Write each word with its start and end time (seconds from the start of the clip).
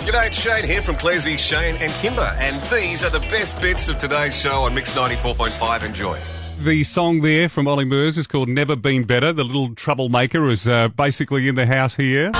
G'day, 0.00 0.28
it's 0.28 0.40
Shane 0.40 0.64
here 0.64 0.80
from 0.82 0.96
Clairsy, 0.96 1.38
Shane 1.38 1.76
and 1.76 1.92
Kymba, 1.94 2.34
and 2.38 2.60
these 2.72 3.04
are 3.04 3.10
the 3.10 3.20
best 3.20 3.60
bits 3.60 3.88
of 3.88 3.98
today's 3.98 4.38
show 4.38 4.62
on 4.62 4.74
Mix 4.74 4.92
94.5. 4.94 5.82
Enjoy. 5.84 6.18
The 6.58 6.82
song 6.84 7.20
there 7.20 7.48
from 7.48 7.68
Olly 7.68 7.84
Murs 7.84 8.16
is 8.18 8.26
called 8.26 8.48
Never 8.48 8.76
Been 8.76 9.04
Better. 9.04 9.32
The 9.32 9.44
little 9.44 9.74
troublemaker 9.74 10.48
is 10.50 10.66
uh, 10.66 10.88
basically 10.88 11.48
in 11.48 11.54
the 11.54 11.66
house 11.66 11.94
here. 11.96 12.30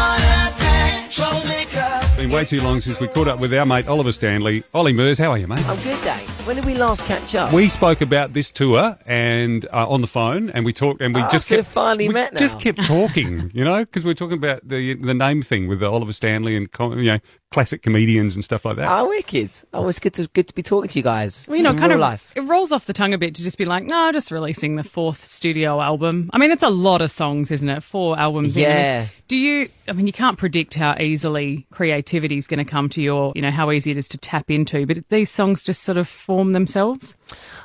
It's 1.12 2.16
Been 2.16 2.30
way 2.30 2.44
too 2.44 2.60
long 2.62 2.80
since 2.80 2.98
we 3.00 3.08
caught 3.08 3.28
up 3.28 3.40
with 3.40 3.52
our 3.54 3.64
mate 3.66 3.88
Oliver 3.88 4.12
Stanley. 4.12 4.64
Olly 4.74 4.92
Murs, 4.92 5.18
how 5.18 5.30
are 5.30 5.38
you, 5.38 5.46
mate? 5.46 5.64
I'm 5.68 5.76
good, 5.82 5.96
thanks. 5.98 6.46
When 6.46 6.56
did 6.56 6.64
we 6.64 6.74
last 6.74 7.04
catch 7.04 7.34
up? 7.34 7.52
We 7.52 7.68
spoke 7.68 8.00
about 8.00 8.32
this 8.32 8.50
tour 8.50 8.98
and 9.06 9.66
uh, 9.72 9.88
on 9.88 10.00
the 10.00 10.06
phone, 10.06 10.50
and 10.50 10.64
we 10.64 10.72
talked, 10.72 11.00
and 11.02 11.14
we 11.14 11.20
Ah, 11.20 11.28
just 11.30 11.46
so 11.46 11.56
kept 11.56 11.68
we've 11.68 11.72
finally 11.72 12.08
we 12.08 12.14
met 12.14 12.32
now. 12.32 12.38
Just 12.38 12.58
kept 12.58 12.82
talking, 12.84 13.50
you 13.54 13.64
know, 13.64 13.80
because 13.84 14.04
we 14.04 14.10
are 14.10 14.14
talking 14.14 14.38
about 14.38 14.66
the 14.66 14.94
the 14.94 15.14
name 15.14 15.42
thing 15.42 15.68
with 15.68 15.82
Oliver 15.82 16.12
Stanley 16.14 16.56
and 16.56 16.70
com- 16.72 16.98
you 16.98 17.12
know 17.12 17.18
classic 17.50 17.82
comedians 17.82 18.34
and 18.34 18.44
stuff 18.44 18.64
like 18.64 18.76
that. 18.76 18.86
Ah, 18.86 19.04
wicked. 19.04 19.50
Oh, 19.74 19.88
it's 19.88 19.98
good 19.98 20.14
to 20.14 20.28
good 20.28 20.46
to 20.48 20.54
be 20.54 20.62
talking 20.62 20.88
to 20.88 20.98
you 20.98 21.02
guys. 21.02 21.46
Well, 21.48 21.56
you 21.56 21.62
know, 21.62 21.70
in 21.70 21.78
kind 21.78 21.92
of 21.92 21.98
life. 21.98 22.32
it 22.34 22.40
rolls 22.42 22.70
off 22.72 22.86
the 22.86 22.92
tongue 22.92 23.12
a 23.12 23.18
bit 23.18 23.34
to 23.36 23.42
just 23.42 23.58
be 23.58 23.64
like, 23.64 23.84
no, 23.84 24.12
just 24.12 24.30
releasing 24.30 24.76
the 24.76 24.84
fourth 24.84 25.24
studio 25.24 25.80
album. 25.80 26.30
I 26.32 26.38
mean, 26.38 26.50
it's 26.52 26.62
a 26.62 26.68
lot 26.70 27.02
of 27.02 27.10
songs, 27.10 27.50
isn't 27.50 27.68
it? 27.68 27.82
Four 27.82 28.18
albums. 28.18 28.56
in. 28.56 28.62
Yeah. 28.62 29.06
Do 29.28 29.36
you? 29.36 29.68
I 29.88 29.92
mean, 29.92 30.06
you 30.06 30.12
can't 30.12 30.38
predict 30.38 30.74
how 30.74 30.96
easily 31.00 31.66
creativity 31.72 32.36
is 32.36 32.46
going 32.46 32.58
to 32.58 32.64
come 32.64 32.88
to 32.90 33.02
your, 33.02 33.32
you 33.34 33.42
know, 33.42 33.50
how 33.50 33.70
easy 33.70 33.90
it 33.90 33.98
is 33.98 34.08
to 34.08 34.18
tap 34.18 34.50
into. 34.50 34.86
But 34.86 35.08
these 35.08 35.30
songs 35.30 35.62
just 35.62 35.82
sort 35.82 35.98
of 35.98 36.08
form 36.08 36.52
themselves. 36.52 37.16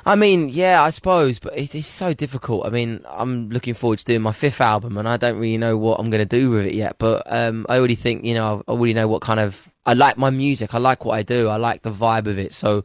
I 0.04 0.14
mean, 0.14 0.48
yeah, 0.48 0.82
I 0.82 0.90
suppose, 0.90 1.38
but 1.38 1.56
it 1.58 1.74
is 1.74 1.86
so 1.86 2.12
difficult. 2.12 2.66
I 2.66 2.70
mean, 2.70 3.04
I'm 3.08 3.50
looking 3.50 3.74
forward 3.74 3.98
to 4.00 4.04
doing 4.04 4.22
my 4.22 4.32
fifth 4.32 4.60
album, 4.60 4.96
and 4.98 5.08
I 5.08 5.16
don't 5.16 5.36
really 5.36 5.58
know 5.58 5.76
what 5.76 5.98
I'm 6.00 6.10
going 6.10 6.26
to 6.26 6.38
do 6.38 6.50
with 6.50 6.66
it 6.66 6.74
yet. 6.74 6.96
But 6.98 7.22
um, 7.26 7.66
I 7.68 7.78
already 7.78 7.94
think, 7.96 8.24
you 8.24 8.34
know, 8.34 8.62
I 8.66 8.70
already 8.72 8.94
know 8.94 9.08
what 9.08 9.22
kind 9.22 9.40
of. 9.40 9.68
I 9.86 9.94
like 9.94 10.18
my 10.18 10.30
music. 10.30 10.74
I 10.74 10.78
like 10.78 11.04
what 11.04 11.16
I 11.16 11.22
do. 11.22 11.48
I 11.48 11.56
like 11.56 11.82
the 11.82 11.92
vibe 11.92 12.26
of 12.26 12.38
it. 12.38 12.52
So 12.52 12.84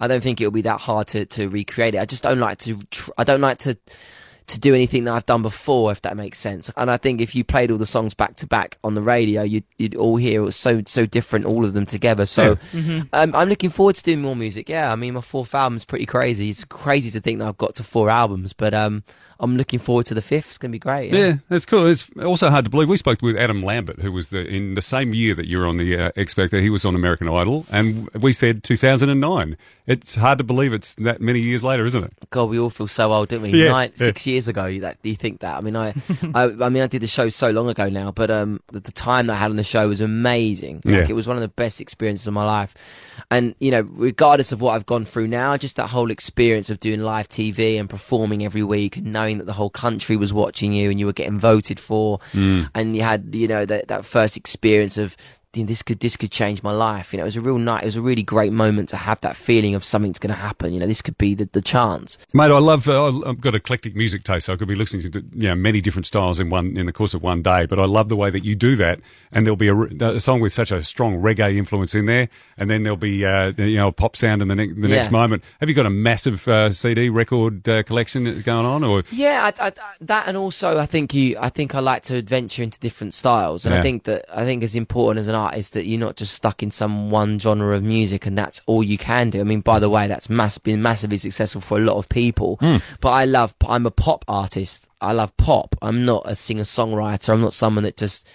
I 0.00 0.06
don't 0.06 0.22
think 0.22 0.40
it'll 0.40 0.52
be 0.52 0.62
that 0.62 0.80
hard 0.80 1.08
to, 1.08 1.24
to 1.26 1.48
recreate 1.48 1.94
it. 1.94 1.98
I 1.98 2.04
just 2.04 2.22
don't 2.22 2.38
like 2.38 2.58
to. 2.58 2.78
Tr- 2.90 3.10
I 3.18 3.24
don't 3.24 3.40
like 3.40 3.58
to 3.60 3.76
to 4.48 4.58
do 4.58 4.74
anything 4.74 5.04
that 5.04 5.14
I've 5.14 5.24
done 5.24 5.40
before, 5.42 5.92
if 5.92 6.02
that 6.02 6.16
makes 6.16 6.38
sense. 6.38 6.68
And 6.76 6.90
I 6.90 6.96
think 6.96 7.20
if 7.20 7.34
you 7.34 7.44
played 7.44 7.70
all 7.70 7.78
the 7.78 7.86
songs 7.86 8.12
back 8.12 8.36
to 8.36 8.46
back 8.46 8.76
on 8.82 8.94
the 8.94 9.00
radio, 9.00 9.42
you'd, 9.42 9.64
you'd 9.78 9.94
all 9.94 10.16
hear 10.16 10.40
it 10.42 10.44
was 10.44 10.56
so 10.56 10.82
so 10.84 11.06
different, 11.06 11.44
all 11.44 11.64
of 11.64 11.72
them 11.74 11.86
together. 11.86 12.26
So 12.26 12.58
um, 13.12 13.34
I'm 13.34 13.48
looking 13.48 13.70
forward 13.70 13.94
to 13.96 14.02
doing 14.02 14.20
more 14.20 14.36
music. 14.36 14.68
Yeah, 14.68 14.92
I 14.92 14.96
mean, 14.96 15.14
my 15.14 15.20
fourth 15.20 15.54
album's 15.54 15.84
pretty 15.84 16.06
crazy. 16.06 16.50
It's 16.50 16.64
crazy 16.64 17.10
to 17.12 17.20
think 17.20 17.38
that 17.38 17.48
I've 17.48 17.56
got 17.58 17.74
to 17.76 17.84
four 17.84 18.10
albums, 18.10 18.52
but 18.52 18.74
um, 18.74 19.04
I'm 19.42 19.56
looking 19.56 19.78
forward 19.80 20.06
to 20.06 20.14
the 20.14 20.22
fifth. 20.22 20.48
It's 20.48 20.58
gonna 20.58 20.72
be 20.72 20.78
great. 20.78 21.12
Yeah, 21.12 21.34
that's 21.48 21.66
cool. 21.66 21.84
It's 21.86 22.08
also 22.22 22.48
hard 22.48 22.64
to 22.64 22.70
believe. 22.70 22.88
We 22.88 22.96
spoke 22.96 23.20
with 23.22 23.36
Adam 23.36 23.62
Lambert, 23.62 24.00
who 24.00 24.12
was 24.12 24.30
the 24.30 24.46
in 24.46 24.74
the 24.74 24.82
same 24.82 25.12
year 25.12 25.34
that 25.34 25.46
you 25.48 25.58
were 25.58 25.66
on 25.66 25.76
the 25.78 25.98
uh, 25.98 26.12
X 26.16 26.32
Factor. 26.32 26.60
He 26.60 26.70
was 26.70 26.84
on 26.84 26.94
American 26.94 27.28
Idol, 27.28 27.66
and 27.70 28.08
we 28.10 28.32
said 28.32 28.62
2009. 28.62 29.56
It's 29.84 30.14
hard 30.14 30.38
to 30.38 30.44
believe 30.44 30.72
it's 30.72 30.94
that 30.94 31.20
many 31.20 31.40
years 31.40 31.64
later, 31.64 31.84
isn't 31.84 32.04
it? 32.04 32.12
God, 32.30 32.44
we 32.50 32.58
all 32.60 32.70
feel 32.70 32.86
so 32.86 33.12
old, 33.12 33.28
don't 33.30 33.42
we? 33.42 33.50
Yeah, 33.50 33.70
Nine, 33.70 33.90
yeah. 33.96 34.06
six 34.06 34.26
years 34.28 34.46
ago, 34.46 34.66
you, 34.66 34.82
that, 34.82 34.96
you 35.02 35.16
think 35.16 35.40
that? 35.40 35.56
I 35.56 35.60
mean, 35.60 35.74
I, 35.74 35.88
I, 36.34 36.44
I 36.44 36.68
mean, 36.68 36.84
I 36.84 36.86
did 36.86 37.02
the 37.02 37.08
show 37.08 37.28
so 37.30 37.50
long 37.50 37.68
ago 37.68 37.88
now, 37.88 38.12
but 38.12 38.30
um, 38.30 38.60
the, 38.68 38.78
the 38.78 38.92
time 38.92 39.26
that 39.26 39.32
I 39.34 39.36
had 39.38 39.50
on 39.50 39.56
the 39.56 39.64
show 39.64 39.88
was 39.88 40.00
amazing. 40.00 40.82
Like, 40.84 40.94
Yeah. 40.94 41.06
it 41.08 41.14
was 41.14 41.26
one 41.26 41.36
of 41.36 41.40
the 41.42 41.48
best 41.48 41.80
experiences 41.80 42.28
of 42.28 42.32
my 42.32 42.44
life. 42.44 42.74
And 43.30 43.54
you 43.58 43.70
know, 43.72 43.80
regardless 43.90 44.52
of 44.52 44.60
what 44.60 44.74
I've 44.76 44.86
gone 44.86 45.04
through 45.04 45.26
now, 45.26 45.56
just 45.56 45.76
that 45.76 45.88
whole 45.88 46.10
experience 46.12 46.70
of 46.70 46.78
doing 46.78 47.00
live 47.00 47.28
TV 47.28 47.80
and 47.80 47.90
performing 47.90 48.44
every 48.44 48.62
week, 48.62 48.96
and 48.98 49.12
knowing 49.12 49.31
that 49.38 49.44
the 49.46 49.52
whole 49.52 49.70
country 49.70 50.16
was 50.16 50.32
watching 50.32 50.72
you 50.72 50.90
and 50.90 50.98
you 51.00 51.06
were 51.06 51.12
getting 51.12 51.38
voted 51.38 51.78
for, 51.80 52.18
Mm. 52.32 52.68
and 52.74 52.96
you 52.96 53.02
had, 53.02 53.34
you 53.34 53.48
know, 53.48 53.64
that 53.66 53.88
that 53.88 54.04
first 54.04 54.36
experience 54.36 54.96
of. 54.98 55.16
"Dean, 55.52 55.66
This 55.66 55.82
could 55.82 56.00
this 56.00 56.16
could 56.16 56.30
change 56.30 56.62
my 56.62 56.72
life. 56.72 57.12
You 57.12 57.18
know, 57.18 57.24
it 57.24 57.26
was 57.26 57.36
a 57.36 57.40
real 57.40 57.58
night. 57.58 57.82
It 57.82 57.86
was 57.86 57.96
a 57.96 58.00
really 58.02 58.22
great 58.22 58.52
moment 58.52 58.88
to 58.90 58.96
have 58.96 59.20
that 59.20 59.36
feeling 59.36 59.74
of 59.74 59.84
something's 59.84 60.18
going 60.18 60.34
to 60.34 60.40
happen. 60.40 60.72
You 60.72 60.80
know, 60.80 60.86
this 60.86 61.02
could 61.02 61.18
be 61.18 61.34
the, 61.34 61.48
the 61.52 61.60
chance. 61.60 62.16
Mate, 62.32 62.50
I 62.50 62.58
love. 62.58 62.88
Uh, 62.88 63.20
I've 63.28 63.40
got 63.40 63.54
eclectic 63.54 63.94
music 63.94 64.24
taste, 64.24 64.46
so 64.46 64.54
I 64.54 64.56
could 64.56 64.68
be 64.68 64.74
listening 64.74 65.10
to 65.12 65.18
you 65.34 65.48
know, 65.48 65.54
many 65.54 65.80
different 65.80 66.06
styles 66.06 66.40
in 66.40 66.48
one 66.50 66.76
in 66.76 66.86
the 66.86 66.92
course 66.92 67.12
of 67.14 67.22
one 67.22 67.42
day. 67.42 67.66
But 67.66 67.78
I 67.78 67.84
love 67.84 68.08
the 68.08 68.16
way 68.16 68.30
that 68.30 68.44
you 68.44 68.54
do 68.54 68.76
that, 68.76 69.00
and 69.30 69.46
there'll 69.46 69.56
be 69.56 69.68
a, 69.68 69.76
a 70.16 70.20
song 70.20 70.40
with 70.40 70.52
such 70.52 70.70
a 70.70 70.82
strong 70.82 71.16
reggae 71.20 71.56
influence 71.56 71.94
in 71.94 72.06
there, 72.06 72.28
and 72.56 72.70
then 72.70 72.82
there'll 72.82 72.96
be 72.96 73.24
uh, 73.24 73.52
you 73.58 73.76
know 73.76 73.88
a 73.88 73.92
pop 73.92 74.16
sound 74.16 74.40
in 74.42 74.48
the, 74.48 74.54
ne- 74.56 74.72
the 74.72 74.88
next 74.88 75.06
Yeah. 75.08 75.12
moment. 75.12 75.44
Have 75.60 75.68
you 75.68 75.74
got 75.74 75.86
a 75.86 75.90
massive 75.90 76.48
uh, 76.48 76.70
CD 76.72 77.10
record 77.10 77.68
uh, 77.68 77.82
collection 77.82 78.40
going 78.42 78.64
on, 78.64 78.82
or 78.84 79.04
Yeah, 79.10 79.50
I, 79.58 79.66
I, 79.66 79.72
that 80.00 80.28
and 80.28 80.36
also 80.36 80.78
I 80.78 80.86
think 80.86 81.12
you, 81.12 81.36
I 81.38 81.50
think 81.50 81.74
I 81.74 81.80
like 81.80 82.02
to 82.04 82.16
adventure 82.16 82.62
into 82.62 82.78
different 82.80 83.12
styles, 83.12 83.66
and 83.66 83.74
Yeah. 83.74 83.80
I 83.80 83.82
think 83.82 84.04
that 84.04 84.24
I 84.34 84.44
think 84.44 84.62
as 84.62 84.74
important 84.74 85.20
as 85.20 85.28
an 85.28 85.34
artist 85.46 85.72
that 85.74 85.84
you're 85.86 86.00
not 86.00 86.16
just 86.16 86.34
stuck 86.34 86.62
in 86.62 86.70
some 86.70 87.10
one 87.10 87.38
genre 87.38 87.76
of 87.76 87.82
music 87.82 88.26
and 88.26 88.36
that's 88.36 88.60
all 88.66 88.82
you 88.82 88.98
can 88.98 89.30
do. 89.30 89.40
I 89.40 89.44
mean, 89.44 89.60
by 89.60 89.78
the 89.78 89.90
way, 89.90 90.06
that's 90.08 90.28
mass, 90.30 90.58
been 90.58 90.82
massively 90.82 91.18
successful 91.18 91.60
for 91.60 91.78
a 91.78 91.80
lot 91.80 91.96
of 91.96 92.08
people. 92.08 92.56
Hmm. 92.60 92.76
But 93.00 93.10
I 93.10 93.24
love, 93.24 93.54
I'm 93.68 93.86
a 93.86 93.90
pop 93.90 94.24
artist. 94.28 94.88
I 95.00 95.12
love 95.12 95.36
pop. 95.36 95.74
I'm 95.82 96.04
not 96.04 96.22
a 96.26 96.34
singer 96.34 96.64
songwriter. 96.64 97.30
I'm 97.32 97.40
not 97.40 97.52
someone 97.52 97.84
that 97.84 97.96
just 97.96 98.26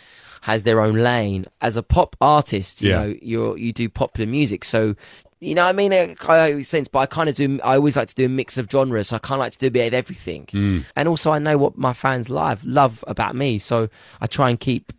has 0.41 0.63
their 0.63 0.81
own 0.81 0.95
lane. 0.97 1.45
As 1.61 1.75
a 1.77 1.83
pop 1.83 2.15
artist, 2.21 2.81
you 2.81 2.89
Yeah. 2.89 2.99
know, 2.99 3.15
you're 3.21 3.57
you 3.57 3.73
do 3.73 3.89
popular 3.89 4.29
music, 4.29 4.63
so. 4.63 4.95
You 5.39 5.53
know, 5.53 5.67
I 5.67 5.71
mean, 5.71 5.91
it 5.93 6.17
kind 6.17 6.49
of 6.49 6.57
makes 6.57 6.67
sense, 6.67 6.87
but 6.87 6.97
I 6.97 7.05
kind 7.05 7.29
of 7.29 7.35
do. 7.35 7.59
I 7.63 7.75
always 7.75 7.95
like 7.95 8.07
to 8.07 8.15
do 8.15 8.25
a 8.25 8.29
mix 8.29 8.57
of 8.57 8.67
genres. 8.71 9.09
So 9.09 9.17
I 9.17 9.19
kind 9.19 9.37
of 9.39 9.45
like 9.45 9.51
to 9.51 9.59
do 9.59 9.67
a 9.67 9.69
bit 9.69 9.85
of 9.85 9.93
everything, 9.93 10.47
hmm. 10.49 10.79
and 10.95 11.07
also 11.07 11.29
I 11.29 11.37
know 11.37 11.59
what 11.59 11.77
my 11.77 11.93
fans 11.93 12.27
love 12.27 12.65
love 12.65 13.03
about 13.07 13.35
me, 13.35 13.59
so 13.59 13.87
I 14.19 14.25
try 14.25 14.49
and 14.49 14.59
keep 14.59 14.93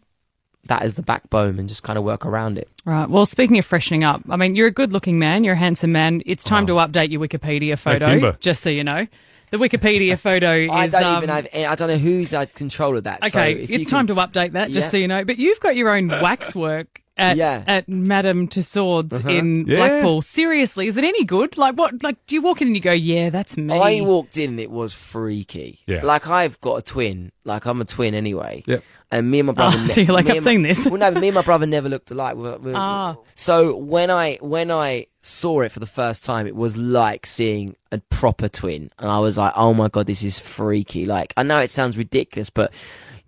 that 0.68 0.82
as 0.82 0.94
the 0.94 1.02
backbone 1.02 1.58
and 1.58 1.68
just 1.68 1.82
kind 1.82 1.98
of 1.98 2.04
work 2.04 2.24
around 2.24 2.56
it. 2.58 2.68
Right. 2.84 3.08
Well, 3.08 3.26
speaking 3.26 3.58
of 3.58 3.66
freshening 3.66 4.04
up, 4.04 4.22
I 4.30 4.36
mean, 4.36 4.54
you're 4.54 4.68
a 4.68 4.72
good-looking 4.72 5.18
man. 5.18 5.44
You're 5.44 5.54
a 5.54 5.58
handsome 5.58 5.92
man. 5.92 6.22
It's 6.24 6.44
time 6.44 6.66
to 6.68 6.74
update 6.74 7.10
your 7.10 7.20
Wikipedia 7.20 7.78
photo, 7.78 8.06
Kymba. 8.08 8.40
just 8.40 8.62
so 8.62 8.70
you 8.70 8.84
know. 8.84 9.06
The 9.50 9.56
Wikipedia 9.56 10.18
photo 10.28 10.52
is. 10.52 10.70
I 10.70 10.86
don't 10.88 11.04
um, 11.04 11.16
even 11.24 11.28
have. 11.30 11.48
I 11.54 11.74
don't 11.74 11.88
know 11.88 11.96
who's 11.98 12.30
had 12.30 12.54
control 12.54 12.96
of 12.96 13.04
that. 13.04 13.22
so 13.22 13.28
Okay, 13.28 13.54
if 13.54 13.70
you 13.70 13.80
it's 13.80 13.90
time 13.90 14.06
can- 14.06 14.16
to 14.16 14.22
update 14.22 14.52
that, 14.52 14.70
just 14.70 14.86
Yeah. 14.86 14.90
so 14.90 14.96
you 14.98 15.08
know. 15.08 15.24
But 15.24 15.38
you've 15.38 15.60
got 15.60 15.74
your 15.76 15.88
own 15.90 16.08
waxwork 16.08 17.02
at 17.18 17.36
Yeah. 17.36 17.56
Uh-huh. 17.56 17.64
at 17.66 17.88
Madame 17.88 18.48
Tussauds 18.48 19.28
in 19.28 19.64
Yeah. 19.66 19.76
Blackpool. 19.76 20.22
Seriously, 20.22 20.86
is 20.86 20.96
it 20.96 21.04
any 21.04 21.24
good? 21.24 21.58
Like 21.58 21.76
what? 21.76 22.02
Like, 22.02 22.16
do 22.26 22.34
you 22.34 22.42
walk 22.42 22.60
in 22.62 22.68
and 22.68 22.76
you 22.76 22.82
go, 22.82 22.92
"Yeah, 22.92 23.30
that's 23.30 23.56
me"? 23.56 23.74
I 23.74 24.00
walked 24.00 24.36
in, 24.38 24.58
it 24.58 24.70
was 24.70 24.94
freaky. 24.94 25.80
Yeah. 25.86 26.02
Like 26.04 26.28
I've 26.28 26.60
got 26.60 26.76
a 26.76 26.82
twin. 26.82 27.32
Like 27.44 27.66
I'm 27.66 27.80
a 27.80 27.84
twin 27.84 28.14
anyway. 28.14 28.62
Yep. 28.66 28.82
And 29.10 29.30
me 29.30 29.38
and 29.40 29.46
my 29.46 29.52
brother. 29.54 29.78
Oh, 29.80 29.86
so 29.86 30.00
you're 30.02 30.12
like, 30.12 30.26
I've 30.26 30.36
and 30.36 30.44
my- 30.44 30.50
seen 30.50 30.62
this. 30.62 30.84
Well, 30.84 30.98
no, 30.98 31.10
me 31.18 31.28
and 31.28 31.34
my 31.34 31.40
brother 31.42 31.64
never 31.66 31.88
looked 31.88 32.10
alike. 32.10 32.36
We're- 32.36 32.58
we're- 32.58 32.74
Ah. 32.76 33.16
So 33.34 33.74
when 33.76 34.10
I 34.10 34.36
when 34.42 34.70
I 34.70 35.06
saw 35.22 35.62
it 35.62 35.72
for 35.72 35.80
the 35.80 35.86
first 35.86 36.24
time, 36.24 36.46
it 36.46 36.54
was 36.54 36.76
like 36.76 37.24
seeing 37.26 37.74
a 37.90 37.98
proper 38.10 38.48
twin, 38.48 38.90
and 38.98 39.10
I 39.10 39.18
was 39.18 39.38
like, 39.38 39.54
"Oh 39.56 39.72
my 39.74 39.88
god, 39.88 40.06
this 40.06 40.22
is 40.22 40.38
freaky!" 40.38 41.06
Like 41.06 41.32
I 41.38 41.42
know 41.42 41.58
it 41.58 41.70
sounds 41.70 41.96
ridiculous, 41.96 42.50
but 42.50 42.72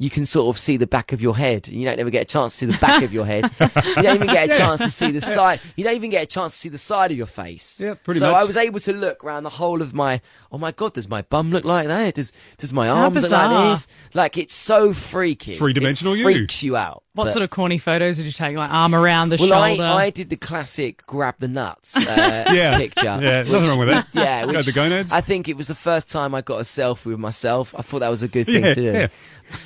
you 0.00 0.08
can 0.08 0.24
sort 0.24 0.48
of 0.48 0.58
see 0.58 0.78
the 0.78 0.86
back 0.86 1.12
of 1.12 1.20
your 1.20 1.36
head. 1.36 1.68
You 1.68 1.84
don't 1.84 2.00
ever 2.00 2.08
get 2.08 2.22
a 2.22 2.24
chance 2.24 2.52
to 2.52 2.58
see 2.58 2.66
the 2.66 2.78
back 2.78 3.02
of 3.02 3.12
your 3.12 3.26
head. 3.26 3.44
You 3.60 4.02
don't 4.02 4.14
even 4.14 4.28
get 4.28 4.50
a 4.50 4.56
chance 4.58 4.80
to 4.80 4.90
see 4.90 5.10
the 5.10 5.20
side. 5.20 5.60
You 5.76 5.84
don't 5.84 5.94
even 5.94 6.08
get 6.08 6.22
a 6.22 6.26
chance 6.26 6.54
to 6.54 6.58
see 6.58 6.68
the 6.70 6.78
side 6.78 7.10
of 7.10 7.18
your 7.18 7.26
face. 7.26 7.78
Yeah, 7.78 7.94
pretty 8.02 8.20
so 8.20 8.32
much. 8.32 8.40
I 8.40 8.44
was 8.44 8.56
able 8.56 8.80
to 8.80 8.94
look 8.94 9.22
around 9.22 9.42
the 9.42 9.50
whole 9.50 9.82
of 9.82 9.92
my. 9.92 10.22
Oh 10.52 10.58
my 10.58 10.72
god, 10.72 10.94
does 10.94 11.08
my 11.08 11.22
bum 11.22 11.50
look 11.50 11.64
like 11.64 11.86
that? 11.86 12.14
Does 12.14 12.32
does 12.58 12.72
my 12.72 12.88
arms 12.88 13.22
look 13.22 13.30
like 13.30 13.50
bizarre. 13.50 13.70
this? 13.70 13.88
Like 14.14 14.36
it's 14.36 14.52
so 14.54 14.92
freaky. 14.92 15.54
Three-dimensional 15.54 16.14
It 16.14 16.18
you. 16.18 16.24
freaks 16.24 16.62
you 16.64 16.76
out. 16.76 17.04
what 17.14 17.24
But- 17.26 17.32
sort 17.34 17.42
of 17.44 17.50
corny 17.50 17.78
photos 17.78 18.16
did 18.16 18.26
you 18.26 18.32
take? 18.32 18.56
Like 18.56 18.70
arm 18.72 18.94
around 18.94 19.28
the 19.28 19.38
shoulder. 19.38 19.52
well, 19.52 19.62
I, 19.62 19.76
shoulder. 19.76 19.88
I 19.90 20.10
did 20.10 20.28
the 20.28 20.36
classic 20.36 21.06
grab 21.06 21.36
the 21.38 21.46
nuts 21.48 21.96
uh, 21.96 22.00
Yeah. 22.52 22.76
picture. 22.78 23.04
Yeah, 23.04 23.42
nothing 23.44 23.68
wrong 23.68 23.78
with 23.78 23.88
that. 23.90 24.08
Yeah, 24.12 24.44
Go 24.46 24.52
which 24.54 24.66
the 24.66 24.72
gonads. 24.72 25.12
I 25.12 25.20
think 25.20 25.48
it 25.48 25.56
was 25.56 25.68
the 25.68 25.74
first 25.76 26.08
time 26.08 26.34
I 26.34 26.40
got 26.42 26.60
a 26.60 26.64
selfie 26.64 27.06
with 27.06 27.18
myself. 27.20 27.72
I 27.78 27.82
thought 27.82 28.00
that 28.00 28.08
was 28.10 28.22
a 28.22 28.28
good 28.28 28.46
thing 28.46 28.64
Yeah, 28.64 28.74
to 28.74 28.80
do. 28.80 28.92
yeah. 28.92 29.06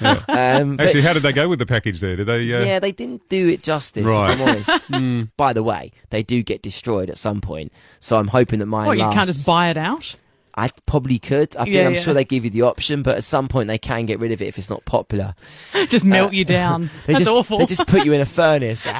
Um, 0.00 0.76
but- 0.76 0.86
Actually, 0.86 1.02
how 1.02 1.12
did 1.12 1.22
they 1.22 1.32
go 1.32 1.46
with 1.48 1.58
the 1.58 1.66
package 1.66 2.00
there? 2.00 2.16
Did 2.16 2.26
they? 2.26 2.52
Uh, 2.54 2.64
yeah, 2.64 2.78
they 2.78 2.90
didn't 2.92 3.28
do 3.28 3.48
it 3.48 3.62
justice. 3.62 4.04
Right. 4.06 4.32
If 4.32 4.40
I'm 4.40 4.48
honest. 4.48 4.70
Mm. 4.94 5.30
By 5.36 5.52
the 5.52 5.62
way, 5.62 5.92
they 6.10 6.22
do 6.22 6.42
get 6.42 6.62
destroyed 6.62 7.10
at 7.10 7.18
some 7.18 7.40
point, 7.40 7.72
so 8.00 8.18
I'm 8.18 8.28
hoping 8.28 8.58
that 8.60 8.66
mine 8.66 8.86
what? 8.86 8.96
You 8.96 9.02
lasts. 9.04 9.14
can't 9.14 9.26
just 9.26 9.46
buy 9.46 9.68
it 9.70 9.76
out. 9.76 10.14
I 10.56 10.68
probably 10.86 11.18
could. 11.18 11.56
I 11.56 11.64
think 11.64 11.74
Yeah, 11.76 11.86
I'm 11.86 11.94
yeah. 11.94 12.00
sure 12.00 12.14
they 12.14 12.24
give 12.24 12.44
you 12.44 12.50
the 12.50 12.62
option, 12.62 13.02
but 13.02 13.16
at 13.16 13.24
some 13.24 13.48
point 13.48 13.66
they 13.68 13.78
can 13.78 14.06
get 14.06 14.20
rid 14.20 14.32
of 14.32 14.40
it 14.40 14.46
if 14.46 14.58
it's 14.58 14.70
not 14.70 14.84
popular. 14.84 15.34
Just 15.88 16.04
melt 16.04 16.30
uh, 16.30 16.32
you 16.32 16.44
down. 16.44 16.90
They 17.06 17.14
That's 17.14 17.24
just, 17.24 17.30
awful. 17.36 17.58
They 17.58 17.66
just 17.66 17.86
put 17.86 18.04
you 18.04 18.12
in 18.12 18.20
a 18.20 18.26
furnace. 18.26 18.86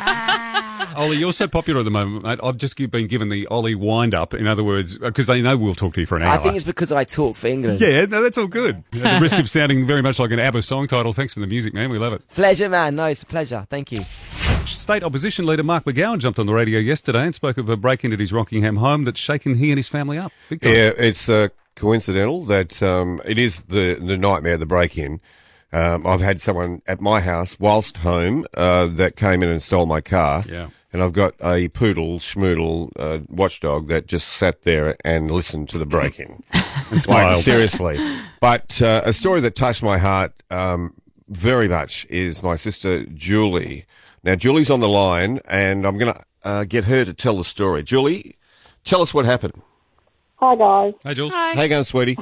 Ah. 0.86 0.92
Olly, 0.96 1.16
you're 1.16 1.32
so 1.32 1.48
popular 1.48 1.80
at 1.80 1.84
the 1.84 1.90
moment, 1.90 2.24
mate. 2.24 2.38
I've 2.42 2.56
just 2.56 2.76
been 2.76 3.06
given 3.06 3.28
the 3.28 3.46
Olly 3.48 3.74
wind 3.74 4.14
up. 4.14 4.34
In 4.34 4.46
other 4.46 4.62
words, 4.62 4.96
uh, 4.96 5.06
because 5.06 5.26
they 5.26 5.40
know 5.40 5.56
we'll 5.56 5.74
talk 5.74 5.94
to 5.94 6.00
you 6.00 6.06
for 6.06 6.16
an 6.16 6.22
hour. 6.22 6.32
I 6.32 6.38
think 6.38 6.56
it's 6.56 6.64
because 6.64 6.92
I 6.92 7.04
talk 7.04 7.36
for 7.36 7.46
England. 7.46 7.80
yeah, 7.80 8.04
no, 8.04 8.22
that's 8.22 8.36
all 8.38 8.46
good. 8.46 8.84
At 8.92 9.14
the 9.14 9.18
risk 9.20 9.38
of 9.38 9.48
sounding 9.48 9.86
very 9.86 10.02
much 10.02 10.18
like 10.18 10.30
an 10.30 10.38
ABBA 10.40 10.62
song 10.62 10.86
title, 10.86 11.12
thanks 11.12 11.34
for 11.34 11.40
the 11.40 11.46
music, 11.46 11.74
man. 11.74 11.90
We 11.90 11.98
love 11.98 12.12
it. 12.12 12.28
Pleasure, 12.28 12.68
man. 12.68 12.96
No, 12.96 13.06
it's 13.06 13.22
a 13.22 13.26
pleasure. 13.26 13.66
Thank 13.70 13.92
you. 13.92 14.04
State 14.66 15.02
opposition 15.02 15.46
leader 15.46 15.62
Mark 15.62 15.84
McGowan 15.84 16.19
jumped 16.19 16.38
on 16.38 16.46
the 16.46 16.52
radio 16.52 16.78
yesterday 16.78 17.25
and 17.25 17.34
spoke 17.34 17.58
of 17.58 17.69
a 17.69 17.76
break 17.76 18.05
in 18.05 18.12
at 18.12 18.20
his 18.20 18.32
Rockingham 18.32 18.76
home 18.76 19.05
that's 19.05 19.20
shaken 19.20 19.56
he 19.56 19.70
and 19.70 19.78
his 19.78 19.88
family 19.88 20.19
up. 20.19 20.32
Yeah, 20.50 20.93
it's 20.96 21.28
uh, 21.28 21.49
coincidental 21.76 22.44
that 22.46 22.82
um, 22.82 23.20
it 23.25 23.38
is 23.38 23.64
the 23.66 23.94
the 23.94 24.16
nightmare, 24.16 24.56
the 24.56 24.66
break 24.66 24.96
in. 24.99 25.20
Um, 25.72 26.06
I've 26.06 26.20
had 26.20 26.40
someone 26.40 26.82
at 26.87 27.00
my 27.00 27.20
house 27.20 27.58
whilst 27.58 27.99
home 27.99 28.46
uh, 28.55 28.87
that 28.87 29.16
came 29.16 29.43
in 29.43 29.49
and 29.49 29.62
stole 29.62 29.87
my 29.87 30.00
car. 30.00 30.44
Yeah. 30.46 30.69
and 30.93 31.02
I've 31.02 31.12
got 31.12 31.34
a 31.43 31.69
poodle 31.69 32.20
schmoodle 32.20 32.93
uh, 32.96 33.25
watchdog 33.28 33.88
that 33.88 34.06
just 34.06 34.28
sat 34.28 34.62
there 34.62 34.96
and 35.05 35.31
listened 35.31 35.69
to 35.70 35.78
the 35.78 35.87
break-in. 35.87 36.44
it's 36.93 37.08
like 37.08 37.26
wild. 37.26 37.43
seriously. 37.43 37.99
But 38.40 38.81
uh, 38.81 39.02
a 39.05 39.12
story 39.12 39.40
that 39.40 39.56
touched 39.56 39.82
my 39.82 39.99
heart 39.99 40.32
um, 40.50 40.94
very 41.28 41.69
much 41.69 42.06
is 42.08 42.43
my 42.43 42.55
sister 42.55 43.05
Julie. 43.06 43.87
Now 44.24 44.34
Julie's 44.34 44.70
on 44.70 44.80
the 44.80 44.88
line, 44.88 45.40
and 45.46 45.86
I'm 45.86 45.98
going 45.98 46.14
to 46.14 46.20
uh, 46.42 46.64
get 46.64 46.84
her 46.84 47.04
to 47.04 47.12
tell 47.12 47.36
the 47.36 47.44
story. 47.44 47.82
Julie, 47.82 48.36
tell 48.82 49.02
us 49.02 49.12
what 49.12 49.26
happened. 49.26 49.60
Hi 50.36 50.56
guys, 50.56 50.94
Hey, 51.04 51.14
Jules. 51.14 51.32
How 51.32 51.52
you 51.62 51.68
going, 51.68 51.84
sweetie? 51.84 52.18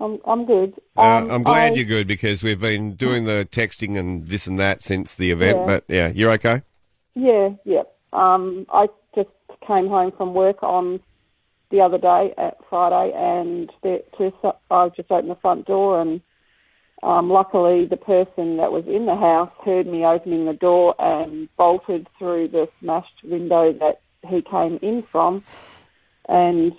I'm 0.00 0.18
I'm 0.26 0.44
good. 0.44 0.74
Uh, 0.96 1.00
Um, 1.00 1.30
I'm 1.30 1.42
glad 1.42 1.72
I- 1.72 1.74
you're 1.76 1.84
good 1.84 2.06
because 2.06 2.42
we've 2.42 2.60
been 2.60 2.94
doing 2.94 3.24
the 3.24 3.48
texting 3.50 3.96
and 3.98 4.28
this 4.28 4.46
and 4.46 4.58
that 4.58 4.82
since 4.82 5.14
the 5.14 5.30
event. 5.30 5.58
Yeah. 5.58 5.66
But 5.66 5.84
yeah, 5.88 6.08
you're 6.08 6.32
okay. 6.32 6.62
Yeah, 7.14 7.50
yeah. 7.64 7.82
Um, 8.12 8.66
I 8.72 8.88
just 9.14 9.30
came 9.66 9.88
home 9.88 10.12
from 10.12 10.34
work 10.34 10.62
on 10.62 11.00
the 11.70 11.80
other 11.80 11.98
day 11.98 12.34
at 12.36 12.56
Friday, 12.68 13.12
and 13.16 13.72
the, 13.82 14.04
to, 14.18 14.32
I 14.70 14.88
just 14.90 15.10
opened 15.10 15.30
the 15.30 15.34
front 15.36 15.66
door, 15.66 16.00
and 16.00 16.20
um, 17.02 17.30
luckily 17.30 17.84
the 17.84 17.96
person 17.96 18.56
that 18.56 18.72
was 18.72 18.86
in 18.86 19.06
the 19.06 19.16
house 19.16 19.50
heard 19.64 19.86
me 19.86 20.04
opening 20.04 20.46
the 20.46 20.54
door 20.54 20.94
and 20.98 21.48
bolted 21.56 22.08
through 22.18 22.48
the 22.48 22.68
smashed 22.80 23.22
window 23.22 23.72
that 23.72 24.00
he 24.26 24.42
came 24.42 24.78
in 24.82 25.02
from, 25.02 25.44
and 26.28 26.74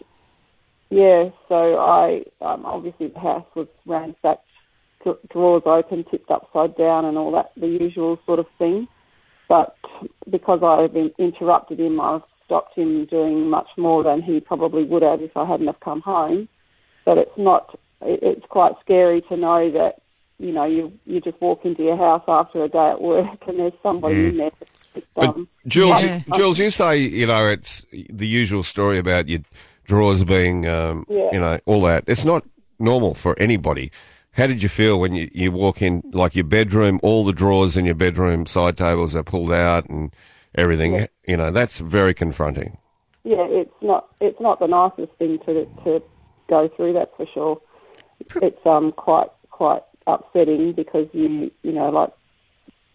yeah, 0.90 1.30
so 1.50 1.80
I 1.80 2.24
um, 2.42 2.66
obviously 2.66 3.08
the 3.08 3.20
house 3.20 3.46
was 3.56 3.68
ransacked, 3.86 4.50
drawers 5.30 5.64
open, 5.66 6.04
tipped 6.06 6.32
upside 6.32 6.76
down, 6.78 7.06
and 7.06 7.18
all 7.18 7.32
that 7.32 7.52
the 7.58 7.68
usual 7.68 8.20
sort 8.26 8.40
of 8.40 8.48
thing. 8.58 8.88
But 9.48 9.78
because 10.30 10.64
I 10.64 10.82
have 10.82 10.94
been 10.94 11.12
interrupted 11.18 11.80
him, 11.80 12.02
I've 12.02 12.24
stopped 12.46 12.76
him 12.76 13.06
doing 13.06 13.50
much 13.50 13.70
more 13.78 14.04
than 14.04 14.22
he 14.22 14.40
probably 14.40 14.84
would 14.84 15.04
have 15.04 15.22
if 15.22 15.36
I 15.36 15.46
hadn't 15.46 15.68
have 15.68 15.80
come 15.80 16.02
home. 16.02 16.48
But 17.06 17.18
it's 17.18 17.38
not. 17.38 17.78
It's 18.02 18.46
quite 18.48 18.76
scary 18.82 19.22
to 19.22 19.38
know 19.38 19.72
that 19.72 20.02
you 20.40 20.52
know 20.52 20.66
you 20.66 20.92
you 21.06 21.20
just 21.22 21.40
walk 21.42 21.66
into 21.66 21.84
your 21.84 21.98
house 21.98 22.24
after 22.28 22.64
a 22.64 22.68
day 22.70 22.90
at 22.90 23.02
work 23.02 23.40
and 23.48 23.60
there's 23.60 23.74
somebody 23.84 24.28
in 24.28 24.38
there. 24.38 24.52
But 25.16 25.30
um, 25.30 25.48
Jules, 25.68 26.04
Yeah. 26.04 26.22
Jules, 26.36 26.60
you 26.60 26.70
say 26.70 26.98
you 26.98 27.26
know 27.28 27.48
it's 27.48 27.86
the 28.10 28.28
usual 28.28 28.64
story 28.64 28.98
about 28.98 29.28
your 29.28 29.40
drawers 29.86 30.24
being, 30.24 30.68
um, 30.68 31.06
Yeah. 31.10 31.30
you 31.32 31.40
know, 31.40 31.60
all 31.66 31.82
that. 31.84 32.04
It's 32.08 32.26
not 32.26 32.44
normal 32.80 33.14
for 33.14 33.38
anybody. 33.40 33.92
How 34.32 34.46
did 34.46 34.62
you 34.62 34.70
feel 34.70 35.00
when 35.00 35.14
you, 35.16 35.30
you 35.34 35.52
walk 35.52 35.82
in, 35.82 36.04
like 36.14 36.36
your 36.36 36.44
bedroom, 36.44 37.00
all 37.02 37.26
the 37.26 37.32
drawers 37.34 37.76
in 37.78 37.86
your 37.86 37.96
bedroom 37.96 38.46
side 38.46 38.78
tables 38.78 39.16
are 39.16 39.24
pulled 39.24 39.52
out 39.52 39.88
and 39.90 40.12
everything? 40.56 41.08
You 41.28 41.38
know, 41.38 41.50
that's 41.52 41.80
very 41.80 42.14
confronting. 42.14 42.78
yeah, 43.24 43.46
it's 43.50 43.74
not 43.82 44.08
it's 44.22 44.40
not 44.40 44.60
the 44.60 44.68
nicest 44.68 45.14
thing 45.20 45.40
to 45.46 45.66
to 45.84 46.04
go 46.50 46.68
through. 46.70 46.94
That's 46.94 47.16
for 47.18 47.26
sure. 47.34 47.62
It's 48.42 48.66
um 48.66 48.92
quite 48.92 49.30
quite 49.52 49.84
upsetting 50.08 50.74
because 50.74 51.08
you 51.14 51.52
you 51.64 51.72
know 51.72 51.90
like 51.90 52.12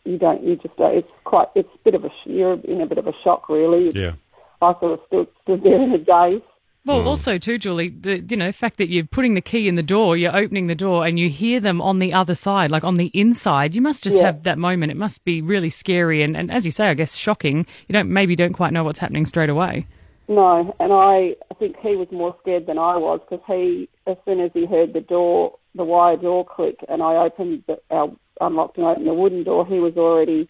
you 0.04 0.18
don't 0.18 0.42
you 0.42 0.56
just 0.56 0.76
don't, 0.76 0.96
it's 0.96 1.12
quite 1.24 1.48
it's 1.54 1.72
a 1.74 1.78
bit 1.84 1.94
of 1.94 2.04
a 2.04 2.10
you're 2.24 2.54
in 2.64 2.80
a 2.80 2.86
bit 2.86 2.98
of 2.98 3.06
a 3.06 3.12
shock 3.22 3.48
really. 3.48 3.90
Yeah. 3.90 4.14
I 4.60 4.72
sort 4.78 4.92
of 4.92 5.00
stood 5.06 5.28
stood 5.42 5.62
there 5.62 5.80
in 5.80 5.92
a 5.92 5.98
daze. 5.98 6.42
Well, 6.84 7.02
mm. 7.02 7.06
also 7.06 7.38
too, 7.38 7.58
Julie, 7.58 7.90
the 7.90 8.18
you 8.18 8.36
know 8.36 8.50
fact 8.50 8.78
that 8.78 8.88
you're 8.88 9.04
putting 9.04 9.34
the 9.34 9.40
key 9.40 9.68
in 9.68 9.76
the 9.76 9.82
door, 9.82 10.16
you're 10.16 10.36
opening 10.36 10.66
the 10.66 10.74
door, 10.74 11.06
and 11.06 11.18
you 11.18 11.28
hear 11.28 11.60
them 11.60 11.80
on 11.80 12.00
the 12.00 12.12
other 12.12 12.34
side, 12.34 12.72
like 12.72 12.82
on 12.82 12.96
the 12.96 13.10
inside. 13.14 13.74
You 13.74 13.82
must 13.82 14.02
just 14.02 14.18
Yeah. 14.18 14.26
have 14.26 14.42
that 14.42 14.58
moment. 14.58 14.90
It 14.90 14.96
must 14.96 15.24
be 15.24 15.40
really 15.40 15.70
scary, 15.70 16.22
and, 16.22 16.36
and 16.36 16.50
as 16.50 16.64
you 16.64 16.72
say, 16.72 16.88
I 16.88 16.94
guess 16.94 17.14
shocking. 17.14 17.66
You 17.88 17.92
don't 17.92 18.08
maybe 18.08 18.34
don't 18.34 18.52
quite 18.52 18.72
know 18.72 18.82
what's 18.82 18.98
happening 18.98 19.26
straight 19.26 19.50
away. 19.50 19.86
No, 20.34 20.74
and 20.80 20.92
I, 20.92 21.36
I 21.50 21.54
think 21.58 21.76
he 21.78 21.94
was 21.94 22.10
more 22.10 22.34
scared 22.40 22.66
than 22.66 22.78
I 22.78 22.96
was 22.96 23.20
because 23.20 23.44
he, 23.46 23.88
as 24.06 24.16
soon 24.24 24.40
as 24.40 24.50
he 24.54 24.64
heard 24.64 24.94
the 24.94 25.00
door, 25.02 25.58
the 25.74 25.84
wire 25.84 26.16
door 26.16 26.42
click, 26.46 26.78
and 26.88 27.02
I 27.02 27.16
opened, 27.16 27.64
the, 27.66 27.78
our, 27.90 28.10
unlocked 28.40 28.78
and 28.78 28.86
opened 28.86 29.06
the 29.06 29.14
wooden 29.14 29.44
door, 29.44 29.66
he 29.66 29.78
was 29.78 29.96
already 29.96 30.48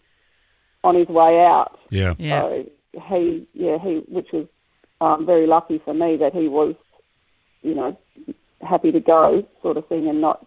on 0.83 0.95
his 0.95 1.09
way 1.09 1.43
out. 1.43 1.77
Yeah. 1.89 2.13
Yeah. 2.17 2.41
So 2.41 2.69
he, 3.09 3.47
yeah, 3.53 3.77
he, 3.77 3.93
which 4.07 4.31
was 4.31 4.47
um, 5.01 5.25
very 5.25 5.47
lucky 5.47 5.79
for 5.79 5.93
me 5.93 6.15
that 6.17 6.33
he 6.33 6.47
was, 6.47 6.75
you 7.61 7.75
know, 7.75 7.97
happy 8.61 8.91
to 8.93 9.01
go, 9.01 9.45
sort 9.61 9.75
of 9.75 9.85
thing, 9.87 10.07
and 10.07 10.21
not 10.21 10.45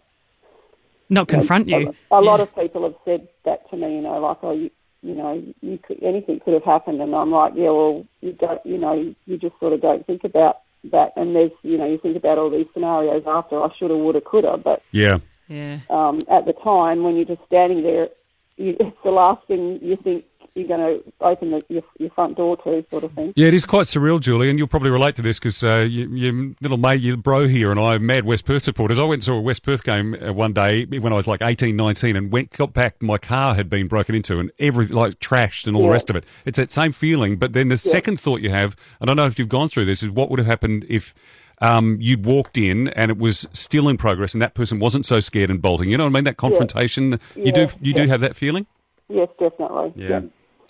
Not 1.11 1.29
confront 1.29 1.69
you. 1.69 1.95
A, 2.11 2.19
a 2.19 2.23
lot 2.23 2.41
of 2.41 2.55
people 2.55 2.85
have 2.85 2.97
said 3.05 3.29
that 3.45 3.69
to 3.71 3.77
me, 3.77 3.97
you 3.97 4.01
know, 4.01 4.19
like, 4.19 4.39
oh, 4.43 4.53
you, 4.53 4.71
you 5.03 5.15
know, 5.15 5.43
you 5.61 5.79
could, 5.79 6.03
anything 6.03 6.41
could 6.41 6.55
have 6.55 6.65
happened, 6.65 7.01
and 7.01 7.15
I'm 7.15 7.31
like, 7.31 7.53
yeah, 7.55 7.71
well, 7.71 8.05
you 8.21 8.33
don't, 8.33 8.65
you 8.65 8.79
know, 8.79 9.15
you 9.27 9.37
just 9.39 9.59
sort 9.61 9.73
of 9.73 9.81
don't 9.81 10.07
think 10.07 10.25
about 10.25 10.61
that, 10.85 11.13
and 11.17 11.35
there's, 11.35 11.53
you 11.63 11.79
know, 11.79 11.87
you 11.87 11.99
think 11.99 12.17
about 12.17 12.39
all 12.39 12.51
these 12.51 12.67
scenarios 12.73 13.25
after, 13.27 13.63
I 13.63 13.69
shoulda, 13.77 13.97
woulda, 13.97 14.21
coulda, 14.21 14.57
but 14.57 14.83
Yeah. 14.93 15.19
Yeah. 15.49 15.79
um, 15.91 16.21
at 16.29 16.45
the 16.45 16.53
time 16.53 17.05
when 17.05 17.17
you're 17.17 17.25
just 17.25 17.45
standing 17.47 17.83
there, 17.83 18.09
you, 18.57 18.77
it's 18.79 18.97
the 19.05 19.11
last 19.11 19.47
thing 19.47 19.79
you 19.83 19.97
think 19.97 20.25
you're 20.57 20.67
going 20.67 20.81
to 20.81 21.13
open 21.21 21.51
the, 21.51 21.63
your, 21.69 21.83
your 21.99 22.11
front 22.11 22.37
door 22.37 22.57
to, 22.57 22.85
sort 22.91 23.05
of 23.05 23.13
thing. 23.13 23.33
Yeah, 23.37 23.49
it 23.49 23.55
is 23.55 23.67
quite 23.67 23.87
surreal, 23.87 24.19
Julie, 24.19 24.49
and 24.49 24.59
you'll 24.59 24.69
probably 24.69 24.89
relate 24.89 25.15
to 25.17 25.23
this 25.23 25.39
because 25.39 25.63
uh, 25.63 25.87
you, 25.89 26.09
your 26.09 26.55
little 26.63 26.79
mate, 26.79 27.03
your 27.03 27.19
bro 27.19 27.47
here, 27.47 27.71
and 27.71 27.79
I 27.79 27.99
mad 27.99 28.25
West 28.25 28.47
Perth 28.47 28.63
supporters. 28.63 28.99
I 28.99 29.03
went 29.03 29.15
and 29.15 29.25
saw 29.25 29.35
a 29.35 29.41
West 29.41 29.63
Perth 29.63 29.85
game 29.85 30.15
uh, 30.15 30.33
one 30.33 30.55
day 30.55 30.87
when 30.87 31.13
I 31.13 31.17
was 31.17 31.27
like 31.27 31.43
18, 31.43 31.77
19 31.77 32.17
and 32.17 32.33
went, 32.33 32.51
got 32.51 32.73
back, 32.73 33.03
my 33.03 33.19
car 33.19 33.55
had 33.55 33.69
been 33.69 33.87
broken 33.87 34.15
into 34.15 34.41
and 34.41 34.51
every, 34.59 34.87
like, 34.87 35.21
trashed 35.21 35.67
and 35.67 35.77
all 35.77 35.83
the 35.83 35.91
rest 35.91 36.09
of 36.09 36.17
it. 36.17 36.25
It's 36.47 36.57
that 36.57 36.71
same 36.71 36.93
feeling, 36.93 37.37
but 37.37 37.53
then 37.53 37.69
the 37.69 37.79
second 37.79 38.19
thought 38.19 38.41
you 38.41 38.51
have, 38.51 38.77
and 39.01 39.11
I 39.11 39.13
don't 39.13 39.17
know 39.19 39.27
if 39.27 39.39
you've 39.39 39.51
gone 39.51 39.69
through 39.69 39.85
this, 39.85 40.03
is 40.03 40.11
what 40.11 40.31
would 40.31 40.39
have 40.39 40.47
happened 40.47 40.87
if 40.89 41.15
um, 41.61 41.99
you'd 42.01 42.25
walked 42.25 42.59
in 42.59 42.89
and 42.89 43.11
it 43.11 43.19
was 43.19 43.49
still 43.53 43.89
in 43.89 43.97
progress 43.97 44.35
and 44.35 44.43
that 44.43 44.55
person 44.55 44.79
wasn't 44.79 45.07
so 45.07 45.21
scared 45.21 45.51
and 45.51 45.61
bolting. 45.63 45.89
You 45.91 45.97
know 45.97 46.05
what 46.05 46.11
I 46.11 46.15
mean? 46.15 46.25
That 46.25 46.37
confrontation, 46.37 47.19
you 47.35 47.53
do 47.53 47.63
Yeah, 47.63 47.71
you 47.81 47.95
do 47.95 48.07
have 48.07 48.21
that 48.21 48.37
feeling? 48.37 48.67
Yes, 49.09 49.29
definitely. 49.39 49.93
Yeah. 49.97 50.23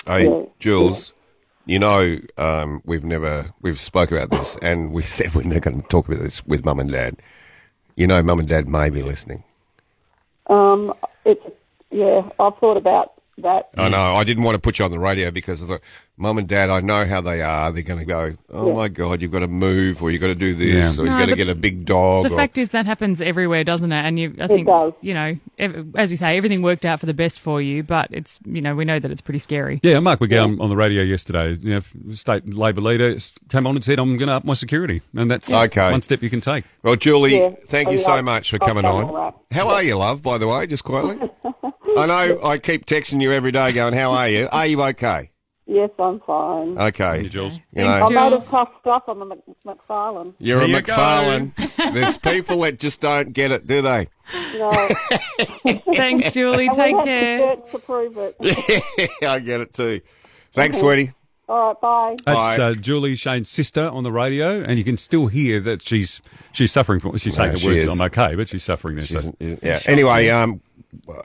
Hey, 0.06 0.28
Yeah. 0.28 0.42
Jules, 0.58 1.12
you 1.64 1.78
know, 1.78 2.18
um, 2.38 2.82
we've 2.84 3.04
never 3.04 3.52
we've 3.60 3.80
spoke 3.80 4.12
about 4.12 4.30
this, 4.30 4.56
and 4.62 4.92
we 4.92 5.02
said 5.16 5.34
we're 5.34 5.42
not 5.42 5.62
going 5.62 5.82
to 5.82 5.88
talk 5.88 6.08
about 6.08 6.20
this 6.20 6.44
with 6.46 6.64
mum 6.64 6.78
and 6.80 6.90
dad. 6.90 7.16
You 7.96 8.06
know, 8.06 8.22
mum 8.22 8.38
and 8.38 8.48
dad 8.48 8.68
may 8.68 8.90
be 8.90 9.02
listening. 9.02 9.42
Um, 10.48 10.94
it's, 11.24 11.44
yeah, 11.90 12.28
I've 12.38 12.56
thought 12.58 12.76
about 12.76 13.14
that. 13.38 13.68
I 13.76 13.88
know. 13.88 14.14
I 14.14 14.24
didn't 14.24 14.42
want 14.44 14.54
to 14.54 14.58
put 14.60 14.78
you 14.78 14.84
on 14.84 14.90
the 14.90 14.98
radio 14.98 15.30
because 15.30 15.62
I 15.62 15.66
thought, 15.66 15.80
mum 16.16 16.38
and 16.38 16.48
dad, 16.48 16.70
I 16.70 16.80
know 16.80 17.04
how 17.04 17.20
they 17.20 17.42
are. 17.42 17.70
They're 17.72 17.82
going 17.82 17.98
to 17.98 18.04
go, 18.06 18.34
oh 18.50 18.68
Yeah. 18.68 18.75
my 18.75 18.88
god, 18.88 19.20
you've 19.20 19.32
got 19.32 19.40
to 19.40 19.49
move, 19.49 20.02
or 20.02 20.11
you've 20.11 20.20
got 20.20 20.28
to 20.28 20.34
do 20.34 20.54
this, 20.54 20.96
Yeah. 20.96 21.02
or 21.02 21.06
you've 21.06 21.18
got 21.18 21.26
to 21.26 21.37
get 21.37 21.49
a 21.49 21.54
big 21.54 21.84
dog. 21.84 22.28
The 22.28 22.34
or, 22.34 22.37
fact 22.38 22.56
is 22.58 22.70
that 22.70 22.87
happens 22.87 23.20
everywhere, 23.20 23.64
doesn't 23.64 23.92
it? 23.92 24.04
And 24.04 24.18
you, 24.18 24.34
I 24.40 24.46
think, 24.46 24.66
does. 24.66 24.92
you 25.02 25.12
know, 25.14 25.37
as 25.94 26.11
we 26.11 26.16
say, 26.16 26.37
everything 26.37 26.62
worked 26.62 26.84
out 26.87 27.00
for 27.00 27.06
the 27.06 27.14
best 27.14 27.40
for 27.40 27.61
you, 27.61 27.82
but 27.82 28.08
it's, 28.11 28.38
you 28.46 28.61
know, 28.62 28.75
we 28.75 28.84
know 28.84 28.99
that 28.99 29.11
it's 29.11 29.20
pretty 29.20 29.38
scary. 29.38 29.80
Yeah, 29.82 30.00
Mark 30.00 30.20
McGowan 30.20 30.61
on 30.61 30.68
the 30.70 30.76
radio 30.76 31.02
yesterday, 31.02 31.52
you 31.61 31.75
know, 31.75 32.14
state 32.14 32.49
Labor 32.49 32.80
leader 32.80 33.14
came 33.50 33.66
on 33.66 33.75
and 33.76 33.84
said, 33.84 33.99
"I'm 33.99 34.16
going 34.16 34.28
to 34.28 34.34
up 34.34 34.44
my 34.44 34.54
security," 34.54 35.02
and 35.14 35.30
that's 35.30 35.52
Okay. 35.52 35.90
one 35.90 36.02
step 36.02 36.22
you 36.22 36.30
can 36.30 36.40
take. 36.40 36.64
well, 36.82 36.96
Julie, 36.96 37.37
Yeah. 37.38 37.50
thank 37.68 37.88
Oh, 37.88 37.92
you 37.92 37.99
so 37.99 38.12
I've- 38.12 38.22
much 38.22 38.50
for 38.50 38.56
I've 38.56 38.66
coming 38.68 38.84
on. 38.87 39.34
How 39.52 39.68
are 39.68 39.82
you, 39.82 39.96
love? 39.96 40.22
By 40.22 40.38
the 40.38 40.49
way, 40.49 40.66
just 40.66 40.84
quietly. 40.84 41.18
I 41.96 42.06
know 42.06 42.40
I 42.44 42.58
keep 42.58 42.86
texting 42.86 43.22
you 43.22 43.32
every 43.32 43.52
day, 43.52 43.72
going, 43.72 43.94
"How 43.94 44.12
are 44.12 44.28
you? 44.28 44.48
Are 44.52 44.66
you 44.66 44.82
okay?" 44.82 45.30
Yes, 45.68 45.90
I'm 45.98 46.20
fine. 46.20 46.78
Okay, 46.78 47.22
you, 47.24 47.28
Jules. 47.28 47.54
You 47.72 47.82
Thanks, 47.82 47.98
know, 47.98 48.06
I'm 48.06 48.14
made 48.14 48.22
of 48.26 48.30
Jules. 48.40 48.50
tough 48.50 48.70
stuff. 48.80 49.02
I'm 49.08 49.20
a 49.22 49.26
Mc- 49.26 49.38
McFarlane. 49.66 50.34
You're 50.38 50.60
a 50.60 50.66
Here 50.66 50.76
you. 50.76 50.82
McFarlane. 50.82 51.52
There's 51.92 52.18
people 52.18 52.60
that 52.60 52.78
just 52.78 53.00
don't 53.00 53.32
get 53.32 53.50
it, 53.50 53.66
do 53.66 53.82
they? 53.82 54.08
No, 54.54 54.70
Thanks, 55.94 56.30
Julie. 56.32 56.66
and 56.66 56.74
Take 56.76 56.96
we 56.96 57.04
care. 57.04 57.38
the 57.38 57.44
shirts 57.56 57.72
to 57.72 57.78
prove 57.80 58.16
it. 58.16 58.36
I 59.22 59.38
get 59.40 59.60
it 59.60 59.72
too. 59.74 60.00
Thanks, 60.52 60.78
sweetie. 60.78 61.12
All 61.48 61.68
right, 61.68 61.80
bye. 61.80 62.16
That's 62.26 62.56
Bye. 62.56 62.62
uh, 62.62 62.74
Julie 62.74 63.14
Shane's 63.14 63.48
sister 63.48 63.88
on 63.88 64.02
the 64.02 64.10
radio, 64.10 64.62
and 64.62 64.78
you 64.78 64.84
can 64.84 64.96
still 64.96 65.28
hear 65.28 65.60
that 65.60 65.80
she's 65.80 66.20
she's 66.52 66.72
suffering 66.72 66.98
from. 66.98 67.16
She's 67.18 67.36
saying 67.36 67.48
No, 67.50 67.52
the 67.54 67.58
she 67.60 67.66
words, 67.68 67.84
is. 67.86 68.00
"I'm 68.00 68.04
okay," 68.06 68.34
but 68.34 68.48
she's 68.48 68.64
suffering 68.64 68.96
there. 68.96 69.06
So. 69.06 69.18
Isn't- 69.18 69.36
isn't- 69.38 69.62
yeah. 69.62 69.80
Anyway, 69.86 70.28
um, 70.28 70.60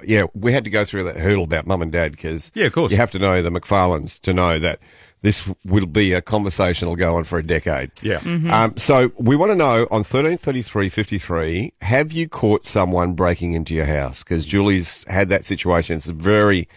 yeah, 0.03 0.23
we 0.33 0.53
had 0.53 0.63
to 0.63 0.69
go 0.69 0.85
through 0.85 1.03
that 1.05 1.17
hurdle 1.17 1.43
about 1.43 1.65
mum 1.67 1.81
and 1.81 1.91
dad 1.91 2.11
because 2.11 2.51
Yeah, 2.55 2.65
of 2.65 2.73
course. 2.73 2.91
you 2.91 2.97
have 2.97 3.11
to 3.11 3.19
know 3.19 3.41
the 3.41 3.49
McFarlanes 3.51 4.19
to 4.21 4.33
know 4.33 4.59
that 4.59 4.79
this 5.23 5.47
will 5.65 5.85
be 5.85 6.13
a 6.13 6.21
conversation 6.21 6.87
that'll 6.87 6.95
go 6.95 7.15
on 7.15 7.23
for 7.25 7.37
a 7.37 7.43
decade. 7.45 7.91
Yeah. 8.01 8.17
Um, 8.49 8.75
so 8.77 9.11
we 9.17 9.35
want 9.35 9.51
to 9.51 9.55
know 9.55 9.87
on 9.91 10.03
thirteen 10.03 10.37
thirty 10.37 10.63
three 10.63 10.89
fifty 10.89 11.19
three, 11.19 11.73
have 11.81 12.11
you 12.11 12.27
caught 12.27 12.65
someone 12.65 13.13
breaking 13.13 13.53
into 13.53 13.75
your 13.75 13.85
house? 13.85 14.23
Because 14.23 14.45
Julie's 14.47 15.03
had 15.07 15.29
that 15.29 15.45
situation. 15.45 15.95
It's 15.97 16.07
very 16.09 16.67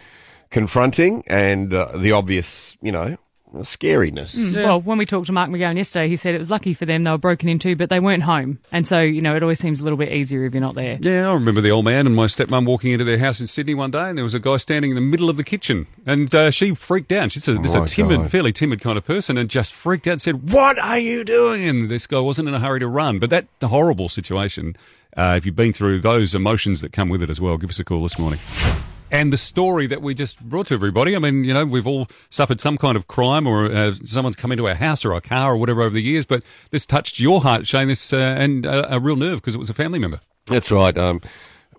confronting 0.51 1.23
and 1.27 1.73
uh, 1.73 1.97
the 1.97 2.13
obvious, 2.13 2.77
you 2.83 2.93
know, 2.93 3.17
scariness. 3.63 4.57
Well, 4.57 4.81
when 4.81 4.99
we 4.99 5.07
talked 5.07 5.27
to 5.27 5.33
Mark 5.33 5.51
McGowan 5.51 5.77
yesterday, 5.77 6.09
he 6.09 6.17
said 6.17 6.35
it 6.35 6.39
was 6.39 6.51
lucky 6.51 6.75
for 6.75 6.87
them 6.87 7.03
they 7.03 7.11
were 7.11 7.19
broken 7.19 7.49
into, 7.49 7.77
but 7.77 7.91
they 7.91 8.01
weren't 8.01 8.23
home. 8.23 8.59
And 8.73 8.87
so, 8.87 9.01
you 9.01 9.23
know, 9.23 9.37
it 9.37 9.43
always 9.43 9.59
seems 9.59 9.81
a 9.81 9.85
little 9.85 9.97
bit 9.97 10.13
easier 10.13 10.45
if 10.45 10.53
you're 10.53 10.61
not 10.61 10.75
there. 10.75 10.99
Yeah, 11.01 11.29
I 11.29 11.33
remember 11.33 11.61
the 11.61 11.71
old 11.71 11.85
man 11.85 12.07
and 12.07 12.15
my 12.15 12.27
stepmom 12.27 12.67
walking 12.67 12.93
into 12.93 13.05
their 13.05 13.19
house 13.19 13.41
in 13.41 13.47
Sydney 13.47 13.75
one 13.75 13.91
day, 13.91 14.09
and 14.09 14.19
there 14.19 14.25
was 14.25 14.35
a 14.35 14.41
guy 14.41 14.57
standing 14.57 14.91
in 14.91 14.95
the 14.95 15.01
middle 15.01 15.31
of 15.31 15.37
the 15.37 15.45
kitchen, 15.45 15.87
and 16.07 16.35
uh, 16.35 16.51
she 16.51 16.75
freaked 16.75 17.13
out. 17.13 17.33
She's 17.33 17.47
a, 17.49 17.55
this 17.55 17.75
my 17.75 17.85
a 17.85 17.87
timid, 17.87 18.21
God. 18.21 18.31
fairly 18.31 18.53
timid 18.53 18.81
kind 18.81 18.99
of 18.99 19.05
person, 19.05 19.39
and 19.39 19.49
just 19.49 19.73
freaked 19.73 20.07
out 20.07 20.13
and 20.13 20.23
said, 20.23 20.51
"What 20.51 20.79
are 20.79 20.99
you 20.99 21.25
doing?" 21.25 21.69
And 21.69 21.91
this 21.91 22.07
guy 22.07 22.21
wasn't 22.21 22.49
in 22.49 22.55
a 22.55 22.61
hurry 22.61 22.81
to 22.81 22.89
run, 22.89 23.19
but 23.19 23.31
that 23.31 23.47
horrible 23.63 24.09
situation. 24.09 24.77
Uh, 25.17 25.35
if 25.37 25.47
you've 25.47 25.55
been 25.55 25.73
through 25.73 26.01
those 26.01 26.35
emotions 26.35 26.81
that 26.81 26.93
come 26.93 27.09
with 27.09 27.23
it 27.23 27.31
as 27.31 27.41
well, 27.41 27.57
give 27.57 27.71
us 27.71 27.79
a 27.79 27.85
call 27.85 28.03
this 28.03 28.19
morning. 28.19 28.41
And 29.15 29.33
the 29.33 29.37
story 29.37 29.87
that 29.87 30.03
we 30.03 30.13
just 30.13 30.41
brought 30.41 30.67
to 30.67 30.75
everybody. 30.75 31.15
I 31.15 31.21
mean, 31.21 31.45
you 31.45 31.55
know, 31.55 31.65
we've 31.65 31.87
all 31.87 32.09
suffered 32.31 32.61
some 32.61 32.77
kind 32.77 32.97
of 32.97 33.07
crime, 33.07 33.47
or 33.47 33.67
uh, 33.67 33.93
someone's 34.05 34.35
come 34.35 34.51
into 34.51 34.67
our 34.67 34.75
house 34.75 35.05
or 35.05 35.15
our 35.15 35.21
car 35.21 35.53
or 35.53 35.57
whatever 35.57 35.83
over 35.83 35.95
the 35.95 36.03
years. 36.03 36.27
But 36.27 36.43
this 36.71 36.85
touched 36.85 37.21
your 37.21 37.41
heart, 37.41 37.65
Shane. 37.65 37.87
This 37.87 38.13
uh, 38.13 38.17
and 38.17 38.67
uh, 38.67 38.89
a 38.91 38.99
real 38.99 39.15
nerve 39.15 39.41
because 39.41 39.55
it 39.55 39.59
was 39.59 39.71
a 39.71 39.75
family 39.75 40.01
member. 40.01 40.19
That's 40.47 40.69
right. 40.73 40.99
Um, 40.99 41.21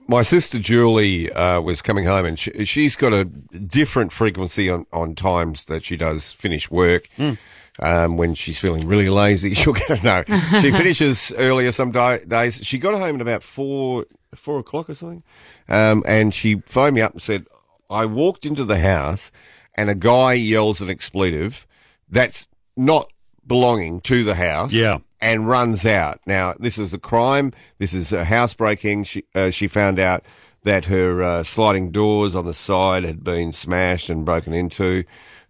my 0.07 0.21
sister 0.21 0.59
Julie 0.59 1.29
uh, 1.29 1.59
was 1.59 1.81
coming 1.81 2.05
home, 2.05 2.23
and 2.23 2.39
she, 2.39 2.63
she's 2.63 2.95
got 2.95 3.11
a 3.11 3.25
different 3.25 4.13
frequency 4.13 4.69
on, 4.69 4.85
on 4.93 5.13
times 5.13 5.65
that 5.65 5.83
she 5.83 5.97
does 5.97 6.31
finish 6.31 6.71
work. 6.71 7.09
Um, 7.79 8.15
when 8.15 8.33
she's 8.35 8.57
feeling 8.57 8.87
really 8.87 9.09
lazy, 9.09 9.53
she'll 9.55 9.73
get 9.73 10.01
no. 10.05 10.23
She 10.61 10.71
finishes 10.71 11.33
earlier 11.35 11.73
some 11.73 11.91
di- 11.91 12.19
days. 12.19 12.61
She 12.63 12.77
got 12.79 12.93
home 12.93 13.15
at 13.15 13.21
about 13.21 13.43
four 13.43 14.05
four 14.35 14.59
o'clock 14.59 14.89
or 14.89 14.95
something, 14.95 15.23
um, 15.69 16.03
and 16.05 16.33
she 16.33 16.61
phoned 16.65 16.95
me 16.95 17.01
up 17.01 17.13
and 17.13 17.21
said, 17.21 17.45
"I 17.89 18.05
walked 18.05 18.45
into 18.45 18.65
the 18.65 18.79
house, 18.79 19.31
and 19.75 19.89
a 19.89 19.95
guy 19.95 20.33
yells 20.33 20.81
an 20.81 20.89
expletive 20.89 21.65
that's 22.09 22.47
not 22.77 23.11
belonging 23.45 24.01
to 24.01 24.23
the 24.23 24.35
house." 24.35 24.73
Yeah. 24.73 24.99
and 25.21 25.47
runs 25.47 25.85
out. 25.85 26.19
Now, 26.27 26.53
this 26.59 26.77
is 26.77 26.93
a 26.93 26.99
crime. 26.99 27.51
This 27.79 27.93
is 27.93 28.11
a 28.13 28.25
housebreaking. 28.25 29.05
She 29.05 29.23
uh, 29.33 29.49
she 29.49 29.67
found 29.67 29.97
out 29.99 30.23
that 30.63 30.85
her 30.85 31.23
uh, 31.23 31.43
sliding 31.43 31.91
doors 31.91 32.35
on 32.35 32.45
the 32.45 32.53
side 32.53 33.03
had 33.03 33.23
been 33.23 33.51
smashed 33.51 34.09
and 34.09 34.25
broken 34.25 34.53
into, 34.53 35.03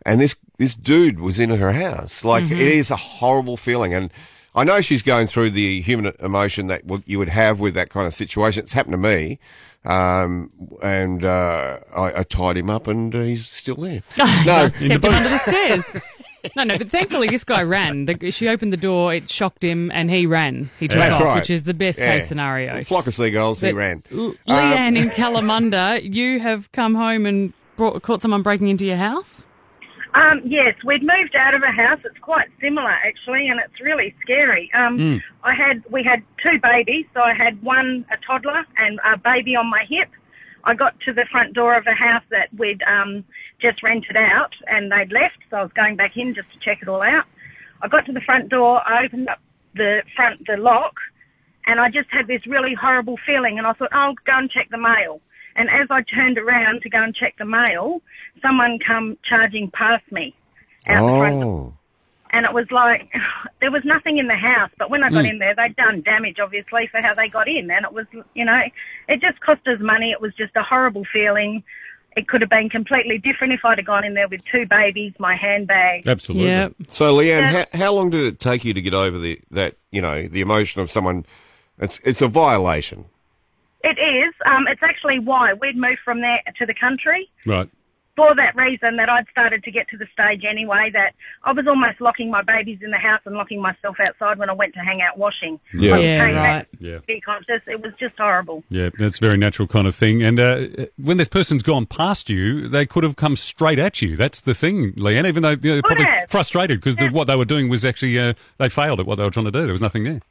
and 0.06 0.22
this 0.22 0.36
this 0.58 0.76
dude 0.76 1.20
was 1.20 1.40
in 1.40 1.50
her 1.50 1.74
house. 1.74 2.24
Like 2.24 2.46
it 2.46 2.52
is 2.60 2.92
a 2.92 2.96
horrible 2.96 3.58
feeling, 3.58 3.94
and 3.94 4.12
I 4.56 4.64
know 4.64 4.82
she's 4.82 5.02
going 5.04 5.28
through 5.28 5.52
the 5.52 5.82
human 5.82 6.14
emotion 6.20 6.68
that 6.68 6.84
you 7.06 7.18
would 7.20 7.30
have 7.30 7.60
with 7.60 7.74
that 7.74 7.90
kind 7.90 8.08
of 8.08 8.14
situation. 8.14 8.64
It's 8.64 8.74
happened 8.74 8.94
to 8.94 8.98
me. 8.98 9.38
Um, 9.84 10.50
and 10.82 11.24
uh, 11.24 11.80
I, 11.96 12.20
I 12.22 12.24
tied 12.24 12.58
him 12.58 12.70
up, 12.70 12.88
and 12.88 13.14
uh, 13.14 13.20
he's 13.20 13.48
still 13.48 13.76
there. 13.76 14.02
No, 14.46 14.66
In 14.66 14.72
the 14.72 14.72
Kept 14.72 14.82
him 14.82 15.00
boot. 15.02 15.14
under 15.14 15.30
the 15.30 15.38
stairs. 15.40 16.02
No, 16.56 16.64
no, 16.64 16.78
but 16.78 16.90
thankfully 16.92 17.28
this 17.28 17.44
guy 17.44 17.64
ran. 17.64 18.06
The, 18.06 18.30
she 18.30 18.48
opened 18.50 18.72
the 18.72 18.78
door, 18.78 19.12
it 19.16 19.28
shocked 19.32 19.64
him, 19.64 19.90
and 19.92 20.12
he 20.12 20.28
ran. 20.28 20.70
He 20.80 20.88
took 20.88 21.00
That's 21.00 21.16
off, 21.16 21.22
right. 21.22 21.36
which 21.38 21.50
is 21.50 21.64
the 21.64 21.74
best 21.74 21.98
Yeah. 21.98 22.20
case 22.20 22.28
scenario. 22.28 22.84
flock 22.84 23.08
of 23.08 23.16
seagulls. 23.16 23.62
he 23.62 23.72
ran. 23.72 24.04
L- 24.12 24.36
Leanne 24.48 24.96
in 24.96 25.10
Kalamunda, 25.10 26.00
you 26.04 26.40
have 26.40 26.72
come 26.72 26.94
home 26.94 27.26
and 27.26 27.52
brought, 27.78 28.00
caught 28.04 28.22
someone 28.22 28.44
breaking 28.44 28.68
into 28.68 28.86
your 28.86 28.96
house? 28.98 29.48
Um, 30.16 30.42
yes, 30.46 30.76
we'd 30.86 31.04
moved 31.04 31.36
out 31.36 31.54
of 31.54 31.62
a 31.62 31.72
house. 31.72 32.00
It's 32.06 32.18
quite 32.20 32.48
similar 32.62 32.90
actually, 32.90 33.50
and 33.50 33.60
it's 33.60 33.82
really 33.82 34.16
scary. 34.22 34.72
Um, 34.74 34.98
I 35.44 35.54
had 35.54 35.84
we 35.92 36.04
had 36.04 36.24
two 36.42 36.58
babies, 36.60 37.06
so 37.14 37.22
I 37.22 37.34
had 37.34 37.62
one 37.62 38.06
a 38.10 38.18
toddler 38.26 38.66
and 38.78 39.00
a 39.04 39.18
baby 39.18 39.58
on 39.58 39.70
my 39.70 39.84
hip. 39.84 40.10
I 40.64 40.74
got 40.74 41.00
to 41.02 41.14
the 41.14 41.26
front 41.26 41.54
door 41.54 41.76
of 41.76 41.86
a 41.86 41.94
house 41.94 42.24
that 42.32 42.48
we'd 42.58 42.82
um, 42.84 43.26
just 43.60 43.84
rented 43.84 44.16
out, 44.16 44.54
and 44.68 44.92
they'd 44.92 45.12
left, 45.12 45.38
so 45.50 45.58
I 45.58 45.64
was 45.64 45.72
going 45.74 45.98
back 45.98 46.18
in 46.18 46.34
just 46.34 46.52
to 46.54 46.60
check 46.60 46.82
it 46.82 46.88
all 46.88 47.04
out. 47.04 47.26
I 47.82 47.88
got 47.90 48.06
to 48.06 48.14
the 48.14 48.22
front 48.22 48.50
door, 48.50 48.82
I 48.88 49.06
opened 49.06 49.28
up 49.28 49.40
the 49.76 50.02
front 50.16 50.48
the 50.48 50.58
lock, 50.58 50.96
and 51.68 51.80
I 51.80 51.90
just 51.90 52.10
had 52.10 52.28
this 52.28 52.48
really 52.48 52.74
horrible 52.74 53.18
feeling, 53.26 53.58
and 53.58 53.68
I 53.68 53.74
thought, 53.74 53.90
I'll 53.92 54.16
go 54.26 54.38
and 54.38 54.50
check 54.50 54.70
the 54.70 54.78
mail. 54.78 55.20
And 55.56 55.70
as 55.70 55.88
I 55.90 56.02
turned 56.02 56.38
around 56.38 56.82
to 56.82 56.90
go 56.90 57.02
and 57.02 57.16
check 57.16 57.36
the 57.38 57.46
mail, 57.46 58.02
someone 58.42 58.80
come 58.86 59.18
charging 59.24 59.72
past 59.72 60.04
me 60.12 60.36
out 60.88 61.06
the 61.06 61.18
front 61.18 61.42
door. 61.42 61.74
Oh. 61.74 61.74
And 62.32 62.46
it 62.46 62.54
was 62.54 62.70
like, 62.72 63.12
there 63.62 63.72
was 63.72 63.84
nothing 63.86 64.18
in 64.18 64.28
the 64.28 64.36
house, 64.36 64.72
but 64.78 64.90
when 64.90 65.04
I 65.04 65.10
got 65.10 65.24
hmm. 65.24 65.32
in 65.32 65.40
there, 65.40 65.56
they'd 65.56 65.76
done 65.76 66.02
damage, 66.02 66.40
obviously, 66.40 66.88
for 66.88 67.02
how 67.02 67.14
they 67.14 67.30
got 67.30 67.48
in. 67.48 67.72
And 67.72 67.86
it 67.86 67.94
was, 67.94 68.06
you 68.34 68.46
know, 68.46 68.62
it 69.08 69.22
just 69.22 69.40
cost 69.40 69.66
us 69.68 69.80
money. 69.80 70.12
It 70.12 70.22
was 70.22 70.34
just 70.36 70.56
a 70.56 70.64
horrible 70.64 71.06
feeling. 71.06 71.64
It 72.18 72.28
could 72.28 72.42
have 72.42 72.50
been 72.50 72.70
completely 72.70 73.18
different 73.18 73.54
if 73.54 73.66
I'd 73.66 73.78
have 73.78 73.86
gone 73.86 74.06
in 74.06 74.14
there 74.14 74.28
with 74.28 74.42
two 74.50 74.66
babies, 74.66 75.14
my 75.20 75.36
handbag. 75.36 76.08
Absolutely. 76.08 76.48
Yeah. 76.48 76.70
So, 76.88 77.14
Leanne, 77.14 77.42
Yeah. 77.42 77.66
how, 77.74 77.78
how 77.78 77.94
long 77.94 78.10
did 78.10 78.26
it 78.26 78.40
take 78.40 78.64
you 78.64 78.74
to 78.74 78.82
get 78.82 78.94
over 78.94 79.18
the 79.18 79.42
that 79.52 79.76
you 79.92 80.02
know 80.02 80.28
the 80.28 80.40
emotion 80.40 80.82
of 80.82 80.90
someone? 80.90 81.26
It's 81.78 82.00
it's 82.06 82.22
a 82.22 82.28
violation. 82.28 83.06
It 83.86 83.98
is. 84.00 84.34
Um, 84.46 84.68
it's 84.68 84.84
actually 84.84 85.20
why 85.20 85.54
we'd 85.54 85.78
moved 85.78 86.00
from 86.04 86.22
there 86.22 86.42
to 86.58 86.66
the 86.66 86.74
country. 86.74 87.30
Right. 87.46 87.70
for 88.16 88.34
that 88.34 88.56
reason 88.56 88.96
that 88.96 89.10
I'd 89.10 89.28
started 89.30 89.62
to 89.66 89.72
get 89.72 89.90
to 89.90 89.98
the 89.98 90.08
stage 90.14 90.46
anyway 90.46 90.90
that 90.94 91.14
I 91.44 91.52
was 91.52 91.68
almost 91.68 92.00
locking 92.00 92.32
my 92.32 92.42
babies 92.42 92.80
in 92.82 92.90
the 92.92 92.98
house 92.98 93.20
and 93.26 93.36
locking 93.36 93.62
myself 93.62 93.98
outside 94.00 94.38
when 94.40 94.50
I 94.50 94.54
went 94.54 94.74
to 94.76 94.80
hang 94.80 95.02
out 95.02 95.18
washing. 95.18 95.60
Yeah. 95.74 95.96
I 95.96 96.00
Yeah, 96.00 96.22
right. 96.32 96.68
Yeah. 96.80 97.00
Be 97.06 97.20
conscious. 97.20 97.62
It 97.68 97.82
was 97.84 97.92
just 98.00 98.16
horrible. 98.18 98.64
Yeah, 98.70 98.90
that's 98.98 99.18
a 99.18 99.26
very 99.26 99.36
natural 99.38 99.68
kind 99.68 99.86
of 99.86 99.94
thing. 99.96 100.24
And 100.24 100.40
uh, 100.40 100.68
when 100.98 101.18
this 101.18 101.28
person's 101.28 101.62
gone 101.62 101.86
past 101.88 102.30
you, 102.30 102.70
they 102.70 102.86
could 102.86 103.04
have 103.04 103.18
come 103.18 103.36
straight 103.36 103.80
at 103.80 104.02
you. 104.02 104.16
That's 104.16 104.40
the 104.40 104.56
thing, 104.56 104.94
Leanne. 104.94 105.28
Even 105.28 105.44
though 105.44 105.50
you 105.50 105.58
know, 105.58 105.74
they're 105.74 105.82
probably 105.82 106.06
have. 106.06 106.30
frustrated 106.30 106.80
because 106.80 107.00
Yeah. 107.02 107.12
what 107.12 107.28
they 107.28 107.36
were 107.36 107.44
doing 107.44 107.68
was 107.68 107.84
actually 107.84 108.18
uh, 108.18 108.34
they 108.60 108.70
failed 108.70 109.02
at 109.02 109.06
what 109.06 109.16
they 109.18 109.26
were 109.26 109.30
trying 109.32 109.46
to 109.46 109.52
do. 109.52 109.64
There 109.64 109.74
was 109.74 109.82
nothing 109.82 110.06
there. 110.06 110.22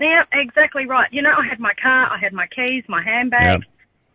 Yeah, 0.00 0.24
exactly 0.32 0.86
right. 0.86 1.12
You 1.12 1.22
know, 1.22 1.34
I 1.36 1.44
had 1.46 1.60
my 1.60 1.72
car, 1.74 2.08
I 2.10 2.18
had 2.18 2.32
my 2.32 2.46
keys, 2.48 2.84
my 2.88 3.02
handbag. 3.02 3.62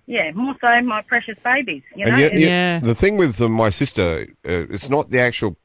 Yeah, 0.07 0.31
more 0.31 0.55
so 0.59 0.81
my 0.81 1.01
precious 1.03 1.37
babies. 1.43 1.83
You 1.95 2.05
know, 2.07 2.17
yet, 2.17 2.33
yet 2.33 2.41
Yeah. 2.41 2.79
the 2.79 2.95
thing 2.95 3.15
with 3.17 3.39
uh, 3.39 3.47
my 3.47 3.69
sister, 3.69 4.27
uh, 4.45 4.65
it's 4.69 4.89
not 4.89 5.11
the 5.11 5.19
actual 5.19 5.55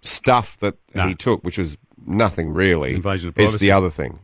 stuff 0.00 0.58
that 0.60 0.74
No. 0.94 1.06
he 1.06 1.14
took, 1.14 1.44
which 1.44 1.58
was 1.58 1.76
nothing 2.06 2.52
really. 2.54 2.94
Invasion 2.94 3.28
of 3.28 3.38
It's 3.38 3.58
the 3.58 3.70
other 3.72 3.90
thing. 3.90 4.20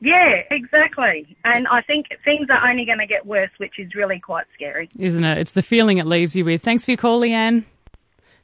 yeah, 0.00 0.42
exactly. 0.50 1.36
And 1.44 1.68
I 1.68 1.80
think 1.82 2.06
things 2.24 2.48
are 2.50 2.66
only 2.68 2.84
going 2.84 2.98
to 2.98 3.06
get 3.06 3.26
worse, 3.26 3.50
which 3.58 3.78
is 3.78 3.94
really 3.94 4.18
quite 4.18 4.46
scary. 4.54 4.88
Isn't 4.98 5.22
it? 5.24 5.38
It's 5.38 5.52
the 5.52 5.62
feeling 5.62 5.98
it 5.98 6.06
leaves 6.06 6.34
you 6.34 6.44
with. 6.44 6.62
Thanks 6.62 6.84
for 6.84 6.90
your 6.92 6.98
call, 6.98 7.20
Leanne. 7.20 7.64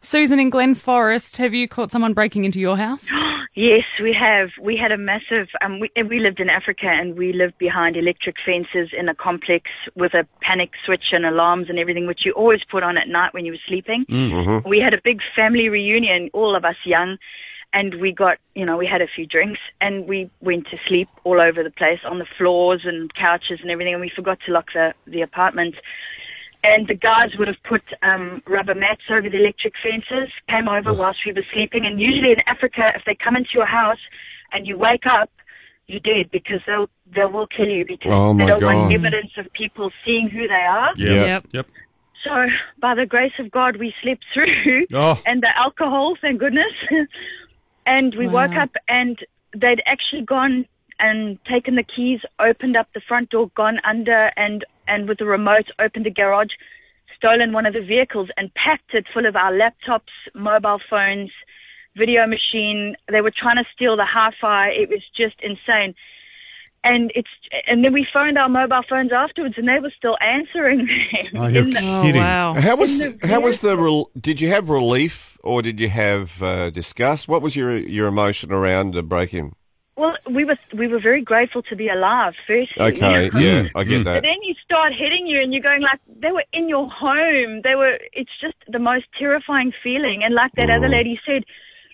Susan 0.00 0.38
in 0.38 0.50
Glen 0.50 0.75
Forrest, 0.75 1.37
have 1.38 1.55
you 1.55 1.67
caught 1.67 1.90
someone 1.90 2.14
breaking 2.14 2.45
into 2.45 2.61
your 2.61 2.76
house? 2.76 3.09
Yes, 3.55 3.83
we 4.00 4.12
have. 4.12 4.50
We 4.61 4.76
had 4.76 4.93
a 4.93 4.97
massive. 4.97 5.49
Um, 5.62 5.81
we, 5.81 5.90
we 6.05 6.21
lived 6.21 6.38
in 6.38 6.49
Africa, 6.49 6.87
and 6.87 7.19
we 7.19 7.33
lived 7.33 7.59
behind 7.59 7.97
electric 7.97 8.37
fences 8.47 8.90
in 8.97 9.09
a 9.09 9.17
complex 9.17 9.69
with 9.97 10.14
a 10.14 10.25
panic 10.40 10.71
switch 10.85 11.07
and 11.11 11.26
alarms 11.26 11.69
and 11.69 11.76
everything, 11.76 12.07
which 12.07 12.25
you 12.25 12.31
always 12.35 12.62
put 12.62 12.85
on 12.85 12.97
at 12.97 13.09
night 13.09 13.35
when 13.35 13.45
you 13.45 13.50
were 13.50 13.59
sleeping. 13.67 14.05
We 14.64 14.78
had 14.78 14.95
a 14.95 15.00
big 15.02 15.21
family 15.35 15.69
reunion, 15.69 16.31
all 16.33 16.55
of 16.55 16.64
us 16.64 16.76
young, 16.85 17.19
and 17.73 17.97
we 17.97 18.12
got, 18.12 18.38
you 18.55 18.64
know, 18.64 18.76
we 18.76 18.87
had 18.87 19.02
a 19.02 19.09
few 19.09 19.26
drinks, 19.26 19.59
and 19.81 20.07
we 20.07 20.31
went 20.40 20.69
to 20.69 20.78
sleep 20.87 21.09
all 21.25 21.40
over 21.40 21.64
the 21.64 21.73
place 21.73 22.00
on 22.05 22.21
the 22.21 22.26
floors 22.37 22.83
and 22.85 23.12
couches 23.14 23.59
and 23.61 23.73
everything, 23.73 23.95
and 23.95 24.00
we 24.00 24.09
forgot 24.09 24.38
to 24.47 24.52
lock 24.52 24.73
the 24.73 24.95
the 25.09 25.23
apartment. 25.23 25.75
And 26.65 26.88
the 26.88 26.95
guys 26.95 27.37
would 27.38 27.47
have 27.49 27.62
put 27.62 27.83
um, 28.03 28.43
rubber 28.47 28.75
mats 28.75 29.03
over 29.11 29.29
the 29.31 29.37
electric 29.38 29.75
fences, 29.83 30.29
came 30.49 30.69
over 30.69 30.93
whilst 30.93 31.21
we 31.25 31.33
were 31.33 31.45
sleeping. 31.53 31.87
And 31.87 32.00
usually 32.00 32.33
in 32.33 32.41
Africa, 32.47 32.93
if 32.97 33.05
they 33.05 33.15
come 33.15 33.37
into 33.37 33.50
your 33.55 33.67
house 33.67 34.00
and 34.53 34.67
you 34.67 34.77
wake 34.77 35.07
up, 35.07 35.31
you're 35.87 36.00
dead 36.00 36.31
because 36.31 36.61
they'll 36.67 36.91
they 37.15 37.25
will 37.25 37.47
kill 37.47 37.69
you 37.69 37.87
because 37.87 38.12
Oh, 38.12 38.37
they 38.37 38.45
don't 38.45 38.61
God. 38.61 38.75
want 38.75 38.93
evidence 38.93 39.31
of 39.38 39.50
people 39.53 39.91
seeing 40.05 40.29
who 40.29 40.47
they 40.47 40.55
are. 40.55 40.93
Yeah. 40.97 41.25
Yep. 41.25 41.47
Yep. 41.53 41.67
So 42.25 42.47
by 42.79 42.95
the 42.97 43.07
grace 43.07 43.33
of 43.38 43.50
God, 43.50 43.77
we 43.77 43.95
slept 44.03 44.25
through, 44.35 44.87
Oh. 44.93 45.19
and 45.25 45.41
the 45.43 45.57
alcohol, 45.57 46.17
thank 46.21 46.41
goodness. 46.41 46.73
and 47.87 48.15
we 48.17 48.27
woke 48.27 48.53
up, 48.57 48.71
and 48.88 49.19
they'd 49.57 49.81
actually 49.87 50.23
gone 50.23 50.67
and 51.00 51.43
taken 51.45 51.77
the 51.77 51.85
keys, 51.85 52.21
opened 52.41 52.77
up 52.77 52.88
the 52.93 53.00
front 53.00 53.31
door, 53.31 53.50
gone 53.55 53.81
under, 53.85 54.33
and 54.37 54.65
and 54.88 55.09
with 55.09 55.18
the 55.18 55.26
remote 55.26 55.71
opened 55.78 56.07
the 56.07 56.11
garage, 56.11 56.52
stolen 57.16 57.52
one 57.52 57.66
of 57.66 57.75
the 57.75 57.80
vehicles, 57.83 58.28
and 58.37 58.52
packed 58.54 58.95
it 58.95 59.07
full 59.12 59.26
of 59.26 59.37
our 59.37 59.52
laptops, 59.52 60.12
mobile 60.35 60.80
phones, 60.90 61.30
video 61.97 62.26
machine. 62.26 62.97
They 63.11 63.21
were 63.21 63.33
trying 63.33 63.57
to 63.57 63.64
steal 63.75 63.97
the 63.97 64.04
hi-fi. 64.04 64.68
It 64.71 64.88
was 64.88 65.02
just 65.16 65.37
insane. 65.40 65.95
And 66.85 67.11
it's 67.16 67.28
and 67.66 67.85
then 67.85 67.92
we 67.92 68.07
phoned 68.12 68.38
our 68.38 68.49
mobile 68.49 68.83
phones 68.88 69.11
afterwards, 69.12 69.57
and 69.59 69.68
they 69.68 69.80
were 69.80 69.92
still 69.97 70.16
answering. 70.21 70.88
Oh, 71.35 71.47
you're 71.47 71.64
in 71.64 71.71
the- 71.71 71.80
Oh, 71.83 72.12
wow. 72.14 72.54
How 72.54 72.76
was 72.76 73.00
the 73.00 73.18
how 73.26 73.40
was 73.40 73.61
the 73.61 73.76
rel- 73.76 74.11
did 74.18 74.40
you 74.40 74.49
have 74.49 74.71
relief 74.71 75.37
or 75.42 75.61
did 75.61 75.78
you 75.80 75.88
have 75.88 76.42
uh, 76.42 76.71
disgust? 76.71 77.26
What 77.28 77.42
was 77.42 77.57
your 77.57 77.76
your 77.76 78.07
emotion 78.07 78.52
around 78.52 78.95
the 78.95 79.02
break 79.02 79.35
in? 79.35 79.52
Well, 79.99 80.17
we 80.31 80.45
were 80.45 80.57
we 80.73 80.87
were 80.87 81.00
very 81.00 81.23
grateful 81.23 81.62
to 81.64 81.75
be 81.75 81.88
alive. 81.88 82.35
Firstly, 82.47 82.81
Okay, 82.81 83.31
yeah, 83.33 83.67
I 83.75 83.83
get 83.83 84.05
But 84.05 84.12
that. 84.12 84.23
then 84.23 84.40
you 84.45 84.55
start 84.64 84.93
hitting 84.95 85.26
you, 85.26 85.40
and 85.43 85.52
you're 85.52 85.62
going 85.71 85.83
like 85.83 85.99
they 86.25 86.31
were 86.31 86.45
in 86.52 86.69
your 86.69 86.88
home. 86.88 87.62
They 87.62 87.75
were. 87.75 87.99
It's 88.12 88.31
just 88.40 88.55
the 88.69 88.78
most 88.78 89.07
terrifying 89.19 89.73
feeling. 89.83 90.23
And 90.23 90.35
like 90.35 90.55
that 90.55 90.69
Mm. 90.69 90.76
other 90.76 90.88
lady 90.88 91.21
said, 91.26 91.43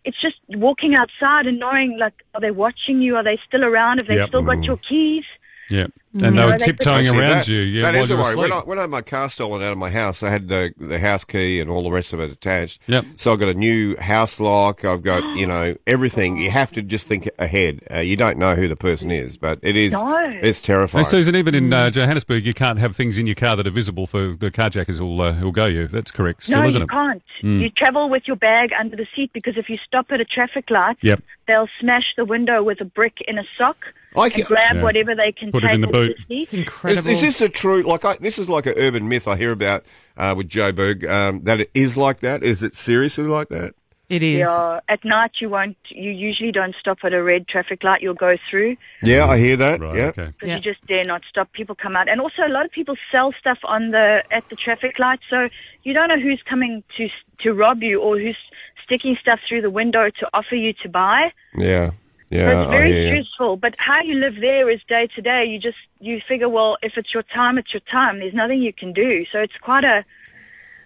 it's 0.04 0.20
just 0.20 0.36
walking 0.48 0.94
outside 0.94 1.46
and 1.46 1.58
knowing 1.58 1.98
like, 1.98 2.12
are 2.34 2.42
they 2.42 2.50
watching 2.50 3.00
you? 3.00 3.16
Are 3.16 3.24
they 3.24 3.38
still 3.48 3.64
around? 3.64 3.96
Have 3.98 4.06
they 4.08 4.16
Yep. 4.16 4.28
still 4.28 4.42
got 4.42 4.62
your 4.64 4.76
keys? 4.76 5.24
Yeah. 5.70 5.86
And 6.22 6.38
they 6.38 6.44
were 6.44 6.52
they- 6.52 6.58
tiptoeing 6.66 7.06
Actually, 7.06 7.18
around 7.18 7.30
that- 7.30 7.48
you. 7.48 7.58
Yeah, 7.58 7.82
that 7.90 7.94
while 7.94 8.02
is 8.04 8.10
you 8.10 8.16
a 8.16 8.18
worry. 8.20 8.36
When 8.36 8.52
I, 8.52 8.54
asleep. 8.56 8.68
when 8.68 8.78
I 8.78 8.80
had 8.82 8.90
my 8.90 9.02
car 9.02 9.28
stolen 9.28 9.62
out 9.62 9.72
of 9.72 9.78
my 9.78 9.90
house, 9.90 10.22
I 10.22 10.30
had 10.30 10.46
the, 10.46 10.72
the 10.78 11.00
house 11.00 11.24
key 11.24 11.58
and 11.58 11.68
all 11.68 11.82
the 11.82 11.90
rest 11.90 12.12
of 12.12 12.20
it 12.20 12.30
attached. 12.30 12.80
Yep. 12.86 13.04
So 13.16 13.32
I've 13.32 13.40
got 13.40 13.48
a 13.48 13.54
new 13.54 13.96
house 13.96 14.38
lock. 14.38 14.84
I've 14.84 15.02
got, 15.02 15.24
you 15.36 15.46
know, 15.46 15.74
everything. 15.88 16.36
You 16.36 16.50
have 16.52 16.70
to 16.72 16.82
just 16.82 17.08
think 17.08 17.28
ahead. 17.40 17.80
Uh, 17.90 17.98
you 17.98 18.16
don't 18.16 18.38
know 18.38 18.54
who 18.54 18.68
the 18.68 18.76
person 18.76 19.10
is, 19.10 19.36
but 19.36 19.58
it 19.62 19.74
is, 19.76 19.92
No. 19.94 20.24
it's 20.40 20.62
terrifying. 20.62 21.00
And 21.00 21.06
Susan, 21.08 21.34
even 21.34 21.54
in 21.56 21.70
Mm. 21.70 21.74
uh, 21.86 21.90
Johannesburg, 21.90 22.46
you 22.46 22.54
can't 22.54 22.78
have 22.78 22.94
things 22.94 23.18
in 23.18 23.26
your 23.26 23.34
car 23.34 23.56
that 23.56 23.66
are 23.66 23.70
visible 23.70 24.06
for 24.06 24.28
the 24.34 24.52
carjackers 24.52 24.98
who'll, 24.98 25.20
uh, 25.20 25.32
who'll 25.32 25.50
go 25.50 25.66
you. 25.66 25.88
That's 25.88 26.12
correct, 26.12 26.44
still, 26.44 26.60
no, 26.62 26.68
isn't 26.68 26.80
you 26.80 26.84
it? 26.84 26.90
can't. 26.90 27.22
Mm. 27.42 27.60
You 27.60 27.70
travel 27.70 28.08
with 28.08 28.22
your 28.26 28.36
bag 28.36 28.70
under 28.78 28.94
the 28.94 29.06
seat 29.16 29.30
because 29.32 29.56
if 29.56 29.68
you 29.68 29.78
stop 29.84 30.06
at 30.12 30.20
a 30.20 30.24
traffic 30.24 30.70
light, 30.70 30.96
Yep. 31.02 31.22
they'll 31.48 31.68
smash 31.80 32.14
the 32.16 32.24
window 32.24 32.62
with 32.62 32.80
a 32.80 32.84
brick 32.84 33.14
in 33.26 33.36
a 33.38 33.44
sock 33.58 33.78
I 34.16 34.24
and 34.26 34.32
ca- 34.34 34.44
grab 34.44 34.76
Yeah. 34.76 34.82
whatever 34.82 35.14
they 35.14 35.32
can 35.32 35.50
Put 35.52 35.64
it 35.64 35.68
take 35.68 35.74
in 35.76 35.80
the 35.82 35.86
off 35.88 35.92
boot. 35.92 36.16
It's 36.28 36.48
Is, 36.52 36.54
incredible. 36.60 37.08
is 37.10 37.20
this 37.20 37.40
a 37.40 37.48
true, 37.48 37.82
like, 37.82 38.04
I, 38.04 38.16
this 38.16 38.38
is 38.38 38.48
like 38.48 38.66
an 38.66 38.74
urban 38.76 39.08
myth 39.08 39.26
I 39.26 39.36
hear 39.36 39.52
about 39.52 39.84
uh, 40.16 40.34
with 40.36 40.48
Jo'burg, 40.48 41.04
um, 41.08 41.42
that 41.44 41.60
it 41.60 41.70
is 41.74 41.96
like 41.96 42.20
that? 42.20 42.42
Is 42.42 42.62
it 42.62 42.74
seriously 42.74 43.24
like 43.24 43.48
that? 43.48 43.74
it 44.10 44.22
is. 44.22 44.40
Yeah, 44.40 44.80
at 44.88 45.02
night 45.04 45.32
you 45.40 45.48
won't. 45.48 45.78
You 45.88 46.10
usually 46.10 46.52
don't 46.52 46.76
stop 46.78 46.98
at 47.04 47.14
a 47.14 47.22
red 47.22 47.48
traffic 47.48 47.82
light. 47.82 48.02
You'll 48.02 48.12
go 48.12 48.36
through 48.50 48.76
Yeah, 49.02 49.26
I 49.26 49.38
hear 49.38 49.56
that. 49.56 49.80
Right, 49.80 49.96
yeah. 49.96 50.02
okay. 50.08 50.26
because 50.26 50.48
Yeah. 50.48 50.56
you 50.56 50.60
just 50.60 50.86
dare 50.86 51.04
not 51.04 51.22
stop. 51.28 51.50
People 51.52 51.74
come 51.74 51.96
out, 51.96 52.06
and 52.08 52.20
also 52.20 52.46
a 52.46 52.48
lot 52.50 52.66
of 52.66 52.70
people 52.70 52.96
sell 53.10 53.32
stuff 53.32 53.58
on 53.64 53.92
the 53.92 54.22
at 54.30 54.46
the 54.50 54.56
traffic 54.56 54.98
light, 54.98 55.20
so 55.30 55.48
you 55.84 55.94
don't 55.94 56.08
know 56.08 56.20
who's 56.20 56.42
coming 56.42 56.84
to 56.98 57.08
to 57.40 57.54
rob 57.54 57.82
you 57.82 57.98
or 57.98 58.18
who's 58.18 58.36
sticking 58.84 59.16
stuff 59.16 59.40
through 59.48 59.62
the 59.62 59.70
window 59.70 60.10
to 60.10 60.28
offer 60.34 60.54
you 60.54 60.74
to 60.74 60.88
buy. 60.88 61.32
Yeah. 61.56 61.92
So 62.30 62.36
Yeah. 62.38 62.62
it's 62.62 62.70
very 62.70 62.92
hear 62.92 63.02
you. 63.16 63.22
stressful. 63.24 63.56
But 63.56 63.74
how 63.78 64.00
you 64.02 64.14
live 64.14 64.36
there 64.40 64.68
is 64.70 64.80
day 64.88 65.06
to 65.08 65.22
day. 65.22 65.44
You 65.44 65.58
just 65.58 65.78
you 66.00 66.20
figure, 66.28 66.48
well, 66.48 66.76
if 66.82 66.96
it's 66.96 67.12
your 67.14 67.22
time, 67.22 67.58
it's 67.58 67.72
your 67.72 67.80
time. 67.90 68.18
There's 68.20 68.34
nothing 68.34 68.60
you 68.62 68.72
can 68.72 68.92
do. 68.92 69.24
So 69.32 69.38
it's 69.40 69.56
quite 69.60 69.84
a 69.84 70.04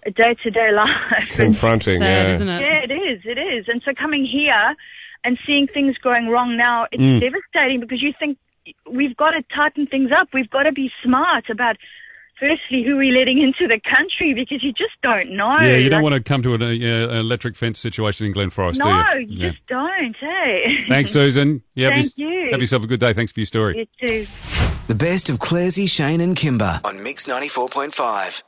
a 0.07 0.11
day 0.11 0.35
to 0.42 0.50
day 0.50 0.71
life. 0.73 1.28
Confronting. 1.30 1.99
Sad, 1.99 2.26
yeah. 2.28 2.35
isn't 2.35 2.49
it? 2.49 2.61
yeah, 2.61 2.78
it 2.85 2.90
is. 2.92 3.21
It 3.25 3.38
is. 3.38 3.68
And 3.68 3.83
so 3.85 3.92
coming 3.95 4.25
here 4.25 4.75
and 5.25 5.38
seeing 5.47 5.66
things 5.66 5.97
going 5.99 6.28
wrong 6.28 6.57
now, 6.57 6.87
it's 6.92 7.02
Mm. 7.02 7.21
devastating 7.21 7.80
because 7.80 8.00
you 8.02 8.12
think 8.18 8.38
we've 8.90 9.16
got 9.16 9.30
to 9.33 9.42
tighten 9.54 9.87
things 9.87 10.12
up. 10.12 10.28
We've 10.33 10.50
got 10.50 10.64
to 10.64 10.73
be 10.73 10.92
smart 11.02 11.49
about, 11.50 11.76
firstly, 12.40 12.83
who 12.85 12.95
are 12.95 12.97
we're 12.99 13.16
letting 13.16 13.38
into 13.38 13.66
the 13.68 13.80
country 13.80 14.35
because 14.35 14.62
you 14.62 14.73
just 14.73 14.95
don't 15.02 15.30
know. 15.33 15.57
Yeah, 15.61 15.76
you 15.76 15.88
don't 15.90 16.02
Like, 16.02 16.12
want 16.12 16.25
to 16.25 16.28
come 16.28 16.42
to 16.42 16.54
an, 16.54 16.62
uh, 16.62 16.66
electric 17.21 17.57
fence 17.57 17.78
situation 17.78 18.26
in 18.26 18.33
Glen 18.33 18.50
Forrest, 18.50 18.78
No, 18.80 19.02
do 19.12 19.21
you? 19.21 19.26
you 19.28 19.37
Yeah. 19.45 19.50
just 19.50 19.66
don't, 19.68 20.16
hey? 20.18 20.85
Thanks, 20.88 21.11
Susan. 21.12 21.62
Yeah, 21.75 21.90
have 21.90 21.95
Thank 22.04 22.18
you. 22.18 22.49
Have 22.52 22.61
yourself 22.61 22.85
a 22.85 22.87
good 22.87 23.00
day. 23.00 23.12
Thanks 23.12 23.33
for 23.33 23.40
your 23.40 23.47
story. 23.47 23.88
You 24.00 24.07
too. 24.09 24.26
The 24.88 24.95
best 24.95 25.28
of 25.28 25.38
Clairsy, 25.38 25.88
Shane, 25.88 26.21
and 26.21 26.35
Kymba 26.37 26.85
on 26.85 27.02
Mix 27.02 27.26
94.5. 27.26 28.42